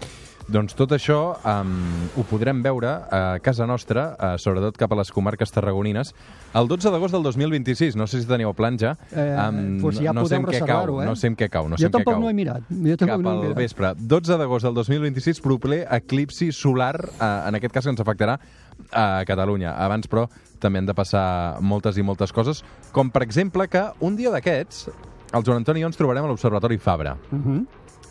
Doncs 0.50 0.74
tot 0.74 0.90
això 0.92 1.36
um, 1.46 1.70
ho 2.18 2.24
podrem 2.26 2.62
veure 2.64 2.90
a 3.14 3.38
casa 3.44 3.66
nostra, 3.68 4.08
uh, 4.16 4.32
sobretot 4.42 4.76
cap 4.80 4.92
a 4.92 4.98
les 4.98 5.12
comarques 5.14 5.52
tarragonines, 5.54 6.10
el 6.58 6.68
12 6.68 6.90
d'agost 6.90 7.14
del 7.14 7.22
2026. 7.22 7.96
No 7.96 8.08
sé 8.10 8.20
si 8.20 8.28
teniu 8.28 8.52
plan 8.56 8.76
ja. 8.78 8.96
Eh, 9.12 9.78
pues 9.80 10.00
ja 10.02 10.12
no 10.12 10.26
sé 10.26 10.36
en 10.40 10.46
què 10.48 10.60
cau, 10.66 10.98
eh? 11.00 11.06
no 11.06 11.14
sé 11.16 11.30
en 11.30 11.36
què 11.38 11.48
cau. 11.52 11.68
No 11.70 11.78
sé 11.78 11.86
jo 11.86 11.92
tampoc 11.94 12.16
cau. 12.16 12.24
no 12.24 12.30
he 12.30 12.34
mirat. 12.34 12.66
Jo 12.68 12.96
cap 12.98 13.20
no 13.20 13.30
he 13.30 13.34
al 13.34 13.44
mirat. 13.46 13.56
vespre. 13.56 13.94
12 13.96 14.38
d'agost 14.40 14.66
del 14.66 14.74
2026, 14.74 15.40
proper 15.40 15.86
eclipsi 16.00 16.50
solar, 16.52 16.96
eh, 17.14 17.30
en 17.48 17.60
aquest 17.60 17.72
cas 17.72 17.84
que 17.86 17.94
ens 17.94 18.02
afectarà 18.02 18.38
a 18.90 19.22
Catalunya. 19.28 19.76
Abans, 19.78 20.10
però, 20.10 20.26
també 20.58 20.82
han 20.82 20.86
de 20.90 20.94
passar 20.94 21.60
moltes 21.60 21.96
i 21.98 22.02
moltes 22.02 22.32
coses, 22.32 22.64
com 22.92 23.10
per 23.10 23.22
exemple 23.22 23.68
que 23.68 23.86
un 24.00 24.16
dia 24.16 24.30
d'aquests 24.34 24.88
el 25.32 25.44
Joan 25.46 25.62
Antoni 25.62 25.80
i 25.80 25.82
jo 25.82 25.88
ens 25.88 25.96
trobarem 25.96 26.26
a 26.26 26.28
l'Observatori 26.28 26.76
Fabra, 26.78 27.16
Uh 27.32 27.38
-huh. 27.38 27.66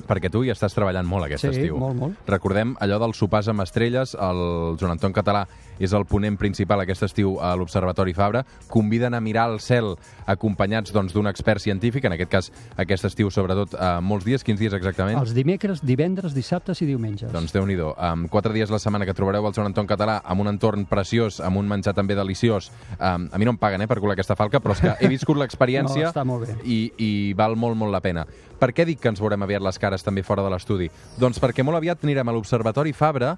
Perquè 0.08 0.30
tu 0.32 0.44
hi 0.44 0.52
estàs 0.54 0.74
treballant 0.74 1.06
molt 1.08 1.26
aquest 1.26 1.46
Sí, 1.46 1.50
estiu. 1.50 1.78
molt, 1.78 1.96
molt. 1.96 2.14
Recordem 2.28 2.76
allò 2.80 3.00
dels 3.00 3.18
sopars 3.18 3.48
amb 3.52 3.62
estrelles, 3.62 4.16
el 4.16 4.78
Joan 4.80 4.92
Anton 4.98 5.14
Català 5.14 5.48
és 5.86 5.94
el 5.98 6.06
ponent 6.10 6.38
principal 6.40 6.84
aquest 6.84 7.06
estiu 7.08 7.38
a 7.42 7.54
l'Observatori 7.60 8.14
Fabra, 8.18 8.44
conviden 8.72 9.16
a 9.16 9.22
mirar 9.22 9.50
el 9.52 9.60
cel 9.64 9.96
acompanyats 10.30 10.94
doncs, 10.94 11.14
d'un 11.14 11.30
expert 11.32 11.62
científic, 11.64 12.06
en 12.06 12.16
aquest 12.16 12.32
cas 12.32 12.52
aquest 12.82 13.10
estiu 13.10 13.32
sobretot 13.34 13.76
eh, 13.76 13.92
molts 14.02 14.26
dies, 14.28 14.46
quins 14.46 14.60
dies 14.60 14.74
exactament? 14.78 15.20
Els 15.20 15.34
dimecres, 15.36 15.84
divendres, 15.86 16.36
dissabtes 16.38 16.82
i 16.82 16.90
diumenges. 16.90 17.32
Doncs 17.34 17.56
déu 17.56 17.66
nhi 17.68 17.80
um, 17.82 18.28
Quatre 18.32 18.54
dies 18.54 18.70
a 18.70 18.76
la 18.76 18.82
setmana 18.84 19.08
que 19.08 19.16
trobareu 19.18 19.46
al 19.48 19.56
Joan 19.56 19.72
Anton 19.72 19.90
Català 19.90 20.20
amb 20.24 20.44
un 20.44 20.52
entorn 20.52 20.86
preciós, 20.90 21.40
amb 21.44 21.58
un 21.58 21.70
menjar 21.70 21.96
també 21.98 22.16
deliciós. 22.16 22.72
Um, 22.98 23.28
a 23.32 23.40
mi 23.40 23.48
no 23.48 23.56
em 23.56 23.62
paguen 23.62 23.82
eh, 23.82 23.90
per 23.90 24.00
colar 24.00 24.16
aquesta 24.18 24.38
falca, 24.40 24.62
però 24.62 24.76
és 24.78 24.84
que 24.84 24.96
he 25.00 25.12
viscut 25.12 25.40
l'experiència 25.40 26.12
No, 26.22 26.38
i, 26.64 26.92
i 27.02 27.10
val 27.38 27.56
molt, 27.60 27.76
molt 27.80 27.92
la 27.92 28.02
pena. 28.04 28.26
Per 28.62 28.70
què 28.78 28.86
dic 28.86 29.00
que 29.02 29.10
ens 29.10 29.20
veurem 29.22 29.42
aviat 29.42 29.64
les 29.66 29.80
cares 29.82 30.06
també 30.06 30.24
fora 30.24 30.44
de 30.46 30.52
l'estudi? 30.54 30.88
Doncs 31.20 31.42
perquè 31.42 31.66
molt 31.66 31.80
aviat 31.80 32.06
anirem 32.06 32.30
a 32.30 32.36
l'Observatori 32.36 32.94
Fabra 32.94 33.34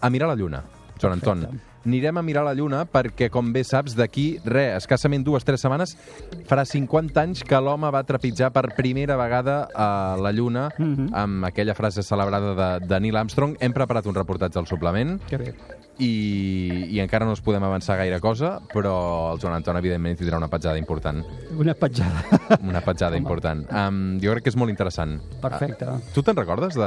a 0.00 0.10
mirar 0.12 0.28
la 0.28 0.36
Lluna, 0.36 0.62
Joan 1.00 1.18
Anton. 1.18 1.46
Perfecte. 1.46 1.77
Anirem 1.88 2.18
a 2.20 2.22
mirar 2.22 2.42
la 2.44 2.52
Lluna 2.52 2.82
perquè, 2.84 3.30
com 3.32 3.48
bé 3.54 3.62
saps, 3.64 3.94
d'aquí, 3.96 4.26
res, 4.44 4.82
escassament 4.82 5.24
dues, 5.24 5.44
tres 5.48 5.62
setmanes, 5.64 5.94
farà 6.48 6.66
50 6.68 7.22
anys 7.22 7.40
que 7.48 7.56
l'home 7.64 7.88
va 7.94 8.02
trepitjar 8.04 8.50
per 8.52 8.66
primera 8.76 9.16
vegada 9.16 9.62
a 9.72 9.88
la 10.20 10.32
Lluna 10.36 10.68
Mhm. 10.76 11.08
amb 11.16 11.48
aquella 11.48 11.74
frase 11.74 12.02
celebrada 12.04 12.52
de, 12.54 12.86
de 12.86 13.00
Neil 13.00 13.16
Armstrong. 13.16 13.56
Hem 13.60 13.72
preparat 13.72 14.06
un 14.06 14.14
reportatge 14.14 14.58
al 14.60 14.66
suplement 14.68 15.16
Que 15.30 15.38
bé. 15.38 15.54
I, 15.98 16.86
i 16.94 17.00
encara 17.02 17.26
no 17.26 17.34
us 17.34 17.42
podem 17.44 17.64
avançar 17.66 17.96
gaire 17.98 18.20
cosa, 18.22 18.56
però 18.72 19.32
el 19.32 19.40
Joan 19.42 19.56
Anton, 19.56 19.78
evidentment, 19.80 20.18
tindrà 20.20 20.38
una 20.38 20.48
petjada 20.50 20.78
important. 20.78 21.24
Una 21.58 21.74
petjada. 21.74 22.22
Una 22.62 22.82
petjada 22.84 23.16
Home. 23.16 23.24
important. 23.24 23.64
Um, 23.70 23.98
jo 24.22 24.34
crec 24.34 24.46
que 24.46 24.52
és 24.54 24.58
molt 24.58 24.70
interessant. 24.70 25.18
Perfecte. 25.42 25.88
Uh, 25.88 26.12
tu 26.14 26.22
te'n 26.26 26.38
recordes 26.38 26.78
de... 26.78 26.86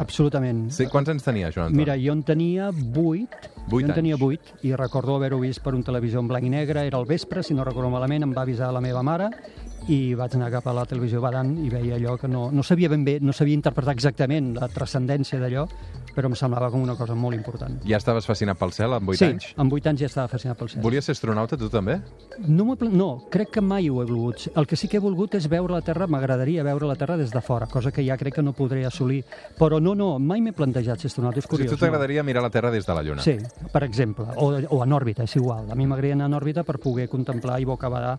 Absolutament. 0.00 0.66
Sí, 0.76 0.88
quants 0.92 1.08
anys 1.12 1.24
tenia, 1.26 1.48
Joan 1.54 1.70
Anton? 1.70 1.80
Mira, 1.80 1.96
jo 2.00 2.12
en 2.16 2.22
tenia 2.26 2.68
8, 2.70 3.56
Vuit 3.70 3.86
jo 3.86 3.88
en 3.88 3.96
tenia 3.96 4.18
anys. 4.18 4.52
8 4.60 4.68
i 4.68 4.76
recordo 4.76 5.16
haver-ho 5.16 5.40
vist 5.40 5.64
per 5.64 5.74
un 5.76 5.84
televisió 5.86 6.20
en 6.20 6.28
blanc 6.28 6.46
i 6.46 6.52
negre, 6.52 6.84
era 6.86 7.00
al 7.00 7.08
vespre, 7.08 7.42
si 7.46 7.56
no 7.56 7.64
recordo 7.64 7.90
malament, 7.92 8.28
em 8.28 8.36
va 8.36 8.44
avisar 8.44 8.72
la 8.74 8.84
meva 8.84 9.04
mare 9.06 9.30
i 9.88 10.14
vaig 10.14 10.34
anar 10.36 10.50
cap 10.52 10.66
a 10.68 10.74
la 10.76 10.84
televisió 10.88 11.22
badant 11.22 11.54
i 11.64 11.70
veia 11.72 11.96
allò 11.96 12.16
que 12.20 12.28
no, 12.28 12.50
no 12.52 12.62
sabia 12.66 12.90
ben 12.92 13.04
bé, 13.04 13.16
no 13.20 13.32
sabia 13.32 13.56
interpretar 13.56 13.94
exactament 13.96 14.52
la 14.58 14.68
transcendència 14.68 15.40
d'allò, 15.40 15.66
però 16.14 16.30
em 16.30 16.36
semblava 16.38 16.70
com 16.70 16.82
una 16.82 16.96
cosa 16.98 17.14
molt 17.14 17.36
important. 17.36 17.80
Ja 17.88 17.98
estaves 18.00 18.26
fascinat 18.28 18.58
pel 18.60 18.72
cel 18.76 18.94
amb 18.96 19.08
8 19.08 19.18
sí, 19.18 19.28
anys? 19.28 19.48
amb 19.56 19.72
8 19.72 19.92
anys 19.92 20.04
ja 20.04 20.10
estava 20.10 20.28
fascinat 20.28 20.58
pel 20.58 20.70
cel. 20.72 20.82
Volies 20.82 21.06
ser 21.06 21.16
astronauta, 21.16 21.58
tu 21.60 21.70
també? 21.72 22.00
No, 22.46 22.76
no, 22.80 23.10
crec 23.30 23.54
que 23.56 23.64
mai 23.64 23.88
ho 23.90 24.00
he 24.02 24.06
volgut. 24.06 24.48
El 24.54 24.66
que 24.66 24.76
sí 24.76 24.88
que 24.88 24.98
he 24.98 25.02
volgut 25.02 25.34
és 25.38 25.48
veure 25.50 25.74
la 25.74 25.82
Terra, 25.86 26.06
m'agradaria 26.10 26.64
veure 26.66 26.88
la 26.88 26.96
Terra 26.96 27.16
des 27.20 27.30
de 27.30 27.40
fora, 27.44 27.66
cosa 27.66 27.92
que 27.92 28.04
ja 28.06 28.16
crec 28.18 28.38
que 28.38 28.42
no 28.42 28.52
podré 28.56 28.84
assolir. 28.86 29.22
Però 29.58 29.80
no, 29.80 29.94
no, 29.94 30.12
mai 30.18 30.40
m'he 30.40 30.52
plantejat 30.56 31.00
ser 31.00 31.10
astronauta, 31.10 31.38
és 31.38 31.46
O 31.46 31.48
sigui, 31.48 31.64
curiós. 31.64 31.78
tu 31.78 31.84
t'agradaria 31.84 32.22
mirar 32.22 32.42
la 32.42 32.50
Terra 32.50 32.70
des 32.70 32.86
de 32.86 32.94
la 32.94 33.02
Lluna? 33.02 33.22
Sí, 33.22 33.36
per 33.72 33.84
exemple, 33.84 34.26
o, 34.36 34.52
o 34.68 34.82
en 34.84 34.92
òrbita, 34.92 35.24
és 35.24 35.36
igual. 35.36 35.70
A 35.70 35.74
mi 35.74 35.86
m'agradaria 35.86 36.18
anar 36.18 36.30
en 36.30 36.38
òrbita 36.40 36.64
per 36.64 36.78
poder 36.78 37.08
contemplar 37.08 37.60
i 37.60 37.68
boca 37.68 37.88
badar 37.88 38.18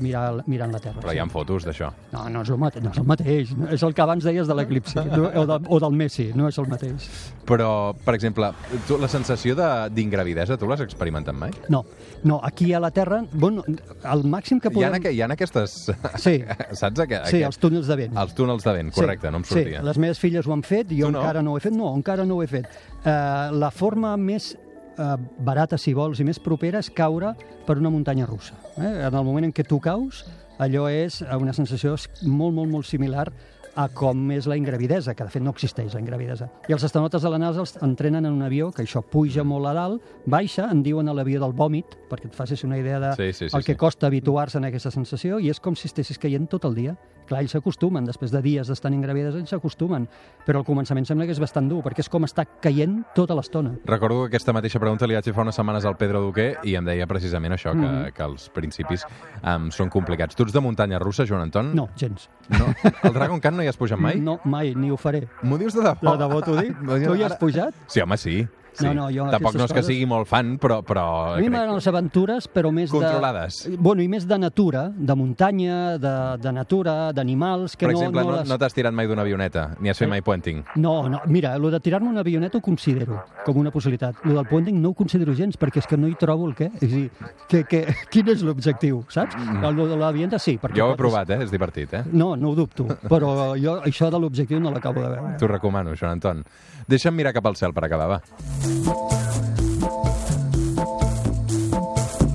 mirar, 0.00 0.42
mirant 0.46 0.72
la 0.72 0.80
Terra. 0.82 1.00
Però 1.00 1.14
hi 1.14 1.20
ha 1.22 1.26
fotos 1.32 1.66
d'això. 1.66 1.90
No, 2.12 2.26
no 2.32 2.42
és 2.44 2.52
el 2.52 2.60
mateix, 2.60 2.84
no 2.84 2.92
és 2.92 3.00
el 3.00 3.08
mateix. 3.08 3.54
No, 3.56 3.68
és 3.76 3.82
el 3.86 3.94
que 3.94 4.04
abans 4.04 4.24
deies 4.24 4.48
de 4.48 4.56
l'eclipsi, 4.58 4.98
no, 5.00 5.30
o, 5.30 5.46
de, 5.48 5.58
o 5.68 5.80
del 5.82 5.96
Messi, 5.96 6.30
no 6.36 6.48
és 6.50 6.58
el 6.60 6.68
mateix. 6.70 7.08
Però, 7.46 7.92
per 8.04 8.14
exemple, 8.14 8.52
tu, 8.86 8.96
la 9.02 9.08
sensació 9.10 9.56
de- 9.58 9.88
d'ingravidesa, 9.90 10.56
tu 10.58 10.68
l'has 10.70 10.80
experimentat 10.84 11.34
mai? 11.34 11.50
No, 11.68 11.84
no, 12.22 12.38
aquí 12.42 12.72
a 12.72 12.80
la 12.80 12.90
Terra, 12.94 13.24
bueno, 13.32 13.64
el 13.66 14.22
màxim 14.30 14.60
que 14.62 14.70
Hi 14.70 14.84
ha, 14.84 14.90
podem... 14.90 14.98
aqu 15.00 15.10
hi 15.10 15.20
ha 15.22 15.28
aquestes... 15.34 15.90
Sí. 16.22 16.36
Saps? 16.80 17.02
Aqu 17.02 17.22
Sí, 17.30 17.42
els 17.42 17.58
túnels 17.58 17.88
de 17.90 17.96
vent. 17.98 18.16
Els 18.16 18.34
túnels 18.38 18.62
de 18.62 18.74
vent, 18.76 18.92
correcte, 18.94 19.30
no 19.30 19.42
em 19.42 19.46
sortia. 19.48 19.80
Sí, 19.80 19.86
les 19.86 19.98
meves 19.98 20.20
filles 20.22 20.46
ho 20.46 20.54
han 20.54 20.62
fet, 20.62 20.92
jo 20.94 21.10
Tu 21.10 21.16
no? 21.16 21.22
encara 21.24 21.42
no 21.42 21.54
ho 21.54 21.58
he 21.58 21.64
fet. 21.64 21.74
No, 21.74 21.90
encara 21.96 22.26
no 22.28 22.36
ho 22.38 22.44
he 22.44 22.50
fet. 22.50 22.68
Uh, 23.02 23.50
la 23.58 23.72
forma 23.74 24.14
més 24.16 24.52
uh, 24.98 25.16
barata, 25.42 25.78
si 25.78 25.94
vols, 25.98 26.20
i 26.22 26.28
més 26.28 26.38
propera 26.42 26.78
és 26.78 26.90
caure 26.94 27.34
per 27.66 27.78
una 27.80 27.90
muntanya 27.90 28.26
russa. 28.30 28.54
Eh? 28.76 28.92
En 29.08 29.14
el 29.14 29.24
moment 29.24 29.48
en 29.50 29.52
què 29.54 29.66
tu 29.66 29.80
caus, 29.82 30.22
allò 30.62 30.86
és 30.92 31.22
eh, 31.24 31.36
una 31.40 31.52
sensació 31.56 31.96
molt, 32.22 32.54
molt, 32.54 32.70
molt 32.70 32.86
similar 32.86 33.26
a 33.76 33.88
com 33.88 34.30
és 34.32 34.46
la 34.46 34.56
ingravidesa, 34.56 35.14
que 35.14 35.24
de 35.24 35.30
fet 35.30 35.42
no 35.42 35.50
existeix 35.54 35.94
la 35.94 36.00
ingravidesa. 36.00 36.50
I 36.68 36.72
els 36.76 36.84
astronautes 36.84 37.22
de 37.22 37.30
la 37.32 37.38
NASA 37.38 37.60
els 37.60 37.76
entrenen 37.82 38.26
en 38.26 38.32
un 38.32 38.42
avió 38.42 38.70
que 38.72 38.82
això 38.84 39.02
puja 39.02 39.44
molt 39.44 39.66
a 39.66 39.72
dalt, 39.72 40.02
baixa, 40.26 40.68
en 40.70 40.82
diuen 40.82 41.08
a 41.08 41.14
l'avió 41.14 41.40
del 41.40 41.52
vòmit, 41.56 41.96
perquè 42.10 42.26
et 42.28 42.34
facis 42.36 42.64
una 42.64 42.78
idea 42.78 43.00
de 43.00 43.14
Sí, 43.16 43.32
sí, 43.32 43.48
sí, 43.48 43.56
el 43.56 43.64
que 43.64 43.72
sí. 43.72 43.78
costa 43.78 44.06
habituar-se 44.08 44.58
a 44.58 44.66
aquesta 44.68 44.90
sensació, 44.90 45.38
i 45.40 45.48
és 45.50 45.60
com 45.60 45.74
si 45.76 45.88
estessis 45.88 46.18
caient 46.18 46.48
tot 46.48 46.64
el 46.64 46.74
dia. 46.74 46.96
Clar, 47.22 47.38
ells 47.40 47.52
s'acostumen, 47.54 48.04
després 48.04 48.32
de 48.34 48.40
dies 48.42 48.66
d'estar 48.66 48.90
en 48.90 48.96
ingravidesa, 48.98 49.38
ells 49.38 49.48
s'acostumen, 49.48 50.08
però 50.44 50.58
al 50.58 50.64
començament 50.66 51.06
sembla 51.06 51.24
que 51.24 51.32
és 51.32 51.38
bastant 51.40 51.68
dur, 51.70 51.78
perquè 51.84 52.00
és 52.02 52.08
com 52.10 52.24
estar 52.26 52.44
caient 52.60 53.04
tota 53.14 53.32
l'estona. 53.38 53.76
Recordo 53.86 54.24
que 54.24 54.34
aquesta 54.36 54.52
mateixa 54.52 54.80
pregunta 54.82 55.06
li 55.06 55.14
vaig 55.14 55.24
fer 55.24 55.32
fa 55.32 55.42
unes 55.46 55.54
setmanes 55.54 55.84
al 55.86 55.96
Pedro 55.96 56.20
Duque 56.20 56.56
i 56.64 56.74
em 56.74 56.84
deia 56.84 57.06
precisament 57.06 57.54
això, 57.54 57.72
que, 57.72 57.78
Mhm. 57.86 58.12
que 58.12 58.22
els 58.24 58.48
principis 58.50 59.06
um, 59.42 59.70
són 59.70 59.88
complicats. 59.88 60.34
Tu 60.34 60.42
ets 60.42 60.52
de 60.52 60.60
muntanya 60.60 60.98
russa, 60.98 61.24
Joan 61.24 61.42
Anton? 61.42 61.74
No, 61.74 61.88
gens. 61.96 62.28
no? 62.50 62.74
El 63.04 63.14
Dragon 63.14 63.40
Khan 63.40 63.56
no 63.56 63.61
hi 63.62 63.70
has 63.70 63.78
pujat 63.80 64.00
mai? 64.02 64.16
No, 64.20 64.38
mai, 64.44 64.74
ni 64.74 64.90
ho 64.92 64.98
faré. 65.00 65.24
M'ho 65.42 65.58
dius 65.60 65.76
de 65.76 65.84
debò? 65.86 66.12
De 66.12 66.18
debò 66.24 66.42
t'ho 66.44 66.56
dic? 66.58 66.76
Tu 67.06 67.14
hi 67.18 67.24
has 67.26 67.38
pujat? 67.40 67.78
Sí, 67.86 68.02
home, 68.04 68.18
sí. 68.20 68.42
Sí. 68.72 68.84
No, 68.86 68.94
no, 68.94 69.06
jo 69.12 69.26
Tampoc 69.30 69.54
no 69.56 69.64
és 69.64 69.72
que 69.72 69.80
coses- 69.80 69.86
sigui 69.92 70.06
molt 70.06 70.26
fan, 70.28 70.58
però... 70.58 70.80
però 70.82 71.34
A 71.34 71.36
mi 71.40 71.48
m'agraden 71.48 71.70
que- 71.70 71.80
les 71.80 71.86
aventures, 71.88 72.48
però 72.52 72.70
més 72.72 72.90
Controlades. 72.90 73.62
de... 73.70 73.76
Bueno, 73.76 74.02
i 74.02 74.08
més 74.08 74.26
de 74.28 74.38
natura, 74.38 74.88
de 74.94 75.14
muntanya, 75.14 75.98
de, 75.98 76.14
de 76.42 76.52
natura, 76.52 77.12
d'animals, 77.12 77.76
que 77.76 77.86
Per 77.86 77.92
no... 77.94 77.98
exemple, 78.00 78.24
no, 78.24 78.36
les... 78.38 78.48
no 78.48 78.58
t'has 78.58 78.74
tirat 78.74 78.92
mai 78.94 79.06
d'una 79.06 79.22
avioneta, 79.22 79.76
ni 79.80 79.88
has 79.90 79.98
fet 79.98 80.08
mai 80.08 80.22
puenting. 80.22 80.62
No, 80.76 81.08
no, 81.08 81.20
mira, 81.26 81.54
el 81.56 81.70
de 81.70 81.80
tirar-me 81.80 82.08
una 82.08 82.20
avioneta 82.20 82.58
ho 82.58 82.60
considero 82.62 83.22
com 83.44 83.56
una 83.58 83.70
possibilitat. 83.70 84.16
El 84.24 84.34
del 84.34 84.46
puenting 84.46 84.80
no 84.80 84.90
ho 84.90 84.94
considero 84.94 85.34
gens, 85.34 85.56
perquè 85.58 85.78
és 85.82 85.86
que 85.86 85.96
no 85.96 86.08
hi 86.08 86.14
trobo 86.18 86.48
el 86.48 86.54
què. 86.54 86.70
És 86.80 86.92
a 86.92 86.96
dir, 86.96 87.10
que, 87.48 87.64
que, 87.64 87.84
quin 88.12 88.28
és 88.28 88.42
l'objectiu, 88.42 89.04
saps? 89.08 89.34
El 89.36 89.76
de 89.76 89.96
l'avioneta 89.96 90.38
sí. 90.38 90.58
Perquè 90.58 90.72
Mm. 90.72 90.78
Jo 90.78 90.86
ho 90.86 90.90
he 90.92 90.96
pots- 90.96 91.02
provat, 91.02 91.30
eh? 91.30 91.42
És 91.44 91.50
divertit, 91.50 91.92
eh? 91.94 92.02
No, 92.12 92.34
no 92.36 92.50
ho 92.50 92.54
dubto, 92.54 92.86
però 93.08 93.54
jo 93.60 93.76
això 93.84 94.08
de 94.10 94.18
l'objectiu 94.18 94.58
no 94.60 94.70
l'acabo 94.72 95.02
de 95.02 95.08
veure. 95.10 95.36
T'ho 95.38 95.46
recomano, 95.50 95.94
Joan 95.94 96.12
Anton. 96.18 96.42
Deixa'm 96.88 97.14
mirar 97.14 97.32
cap 97.32 97.46
al 97.46 97.56
cel 97.56 97.72
per 97.72 97.84
acabar, 97.84 98.08
va. 98.08 98.20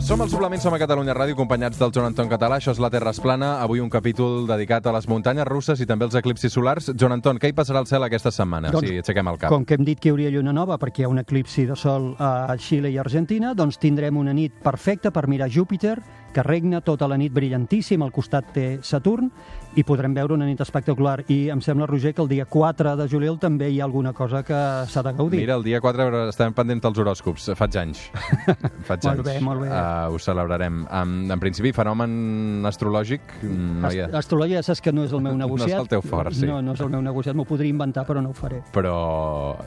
Som 0.07 0.21
al 0.21 0.29
Suplement, 0.31 0.61
som 0.63 0.71
a 0.71 0.77
Catalunya 0.79 1.11
Ràdio, 1.11 1.35
acompanyats 1.35 1.75
del 1.77 1.91
Joan 1.91 2.05
Anton 2.07 2.29
Català. 2.31 2.61
Això 2.61 2.71
és 2.71 2.79
La 2.79 2.87
Terra 2.89 3.11
es 3.11 3.19
plana. 3.19 3.57
Avui 3.59 3.81
un 3.83 3.89
capítol 3.91 4.45
dedicat 4.47 4.85
a 4.87 4.93
les 4.95 5.03
muntanyes 5.11 5.43
russes 5.45 5.81
i 5.83 5.85
també 5.85 6.07
als 6.07 6.15
eclipsis 6.15 6.55
solars. 6.55 6.87
Joan 6.95 7.17
Anton, 7.17 7.35
què 7.35 7.51
hi 7.51 7.55
passarà 7.57 7.81
al 7.83 7.89
cel 7.89 8.07
aquesta 8.07 8.31
setmana, 8.31 8.71
Doncs, 8.71 8.87
si 8.87 9.01
aixequem 9.01 9.27
el 9.27 9.37
cap? 9.41 9.51
Com 9.51 9.65
que 9.67 9.75
hem 9.75 9.83
dit 9.83 9.99
que 9.99 10.07
hi 10.07 10.13
hauria 10.15 10.31
lluna 10.31 10.53
nova 10.55 10.77
perquè 10.79 11.03
hi 11.03 11.09
ha 11.09 11.11
un 11.11 11.19
eclipsi 11.19 11.65
de 11.67 11.75
sol 11.75 12.13
a 12.23 12.55
Xile 12.55 12.87
i 12.87 12.95
Argentina, 12.97 13.51
doncs 13.53 13.81
tindrem 13.83 14.15
una 14.15 14.31
nit 14.31 14.55
perfecta 14.63 15.11
per 15.11 15.27
mirar 15.27 15.51
Júpiter, 15.51 15.97
que 16.37 16.43
regna 16.45 16.81
tota 16.85 17.07
la 17.09 17.17
nit 17.17 17.33
brillantíssim, 17.33 18.03
al 18.05 18.11
costat 18.13 18.51
té 18.53 18.65
Saturn, 18.85 19.31
i 19.77 19.83
podrem 19.85 20.13
veure 20.13 20.35
una 20.35 20.45
nit 20.45 20.59
espectacular. 20.61 21.23
I 21.33 21.49
em 21.53 21.61
sembla, 21.65 21.87
Roger, 21.89 22.11
que 22.13 22.21
el 22.21 22.29
dia 22.29 22.45
4 22.45 22.93
de 22.99 23.07
juliol 23.09 23.39
també 23.41 23.71
hi 23.73 23.79
ha 23.81 23.85
alguna 23.87 24.13
cosa 24.13 24.43
que 24.45 24.57
s'ha 24.89 25.01
de 25.05 25.13
gaudir. 25.17 25.39
Mira, 25.41 25.55
el 25.57 25.65
dia 25.65 25.81
4 25.81 26.27
estem 26.29 26.53
pendents 26.57 26.83
dels 26.85 27.01
horòscops. 27.01 27.49
Faig 27.57 27.77
anys. 27.81 28.03
Faig 28.87 29.05
Molt 29.05 29.11
anys. 29.13 29.25
bé, 29.25 29.35
molt 29.41 29.63
bé. 29.65 29.71
Uh, 29.71 30.13
ho 30.13 30.21
celebrarem. 30.21 30.83
Um, 30.85 31.15
en 31.33 31.41
principi, 31.41 31.71
fenomen 31.73 32.65
astrològic 32.69 33.33
no 33.41 33.89
hi 33.89 34.03
ha. 34.03 34.09
Ast 34.11 34.27
Astrologia 34.27 34.61
saps 34.65 34.81
que 34.83 34.93
no 34.93 35.05
és 35.07 35.13
el 35.17 35.25
meu 35.25 35.33
No 35.37 35.45
és 35.45 35.51
negociat. 35.57 35.79
el 35.81 35.89
teu 35.89 36.05
fort, 36.05 36.33
sí. 36.37 36.45
No, 36.49 36.59
no 36.61 36.77
és 36.77 36.85
el 36.85 36.93
meu 36.93 37.01
negociat, 37.01 37.37
m'ho 37.37 37.45
podria 37.49 37.73
inventar, 37.73 38.05
però 38.05 38.21
no 38.21 38.33
ho 38.33 38.37
faré. 38.37 38.61
Però 38.75 38.93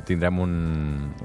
tindrem 0.07 0.39
un, 0.43 0.55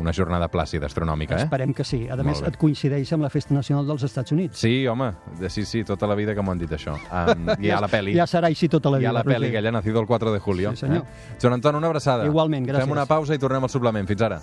una 0.01 0.13
jornada 0.13 0.49
plàcida 0.49 0.89
astronòmica, 0.89 1.37
eh? 1.37 1.45
Esperem 1.45 1.73
que 1.73 1.85
sí. 1.85 2.05
A 2.09 2.17
Molt 2.17 2.29
més, 2.31 2.41
et 2.47 2.57
coincideix 2.61 3.13
amb 3.13 3.25
la 3.25 3.33
Festa 3.33 3.53
Nacional 3.53 3.89
dels 3.89 4.05
Estats 4.07 4.33
Units. 4.33 4.61
Sí, 4.61 4.85
home, 4.87 5.11
de- 5.39 5.49
sí, 5.49 5.65
sí, 5.65 5.83
tota 5.83 6.07
la 6.07 6.15
vida 6.15 6.33
que 6.35 6.41
m'ho 6.41 6.51
han 6.51 6.59
dit 6.59 6.71
això. 6.71 6.95
Um, 7.11 7.49
hi 7.59 7.69
ha 7.75 7.79
la 7.81 7.87
pel·li. 7.91 8.15
Ja 8.15 8.25
serà 8.27 8.47
així 8.47 8.69
tota 8.69 8.89
la 8.89 8.97
Hi 8.97 9.05
vida. 9.05 9.09
ha 9.09 9.13
la 9.19 9.23
pel·li 9.23 9.55
ha 9.57 9.71
nacido 9.71 9.99
el 9.99 10.07
4 10.07 10.31
de 10.33 10.39
julio. 10.39 10.71
Sí, 10.71 10.77
senyor. 10.85 11.03
Eh? 11.03 11.37
Joan 11.41 11.53
Anton, 11.59 11.75
una 11.75 11.87
abraçada. 11.87 12.25
Igualment, 12.25 12.65
gràcies. 12.67 12.83
Fem 12.87 12.91
una 12.91 13.05
pausa 13.05 13.35
i 13.35 13.39
tornem 13.39 13.63
al 13.63 13.69
suplement. 13.69 14.07
Fins 14.07 14.21
ara. 14.21 14.39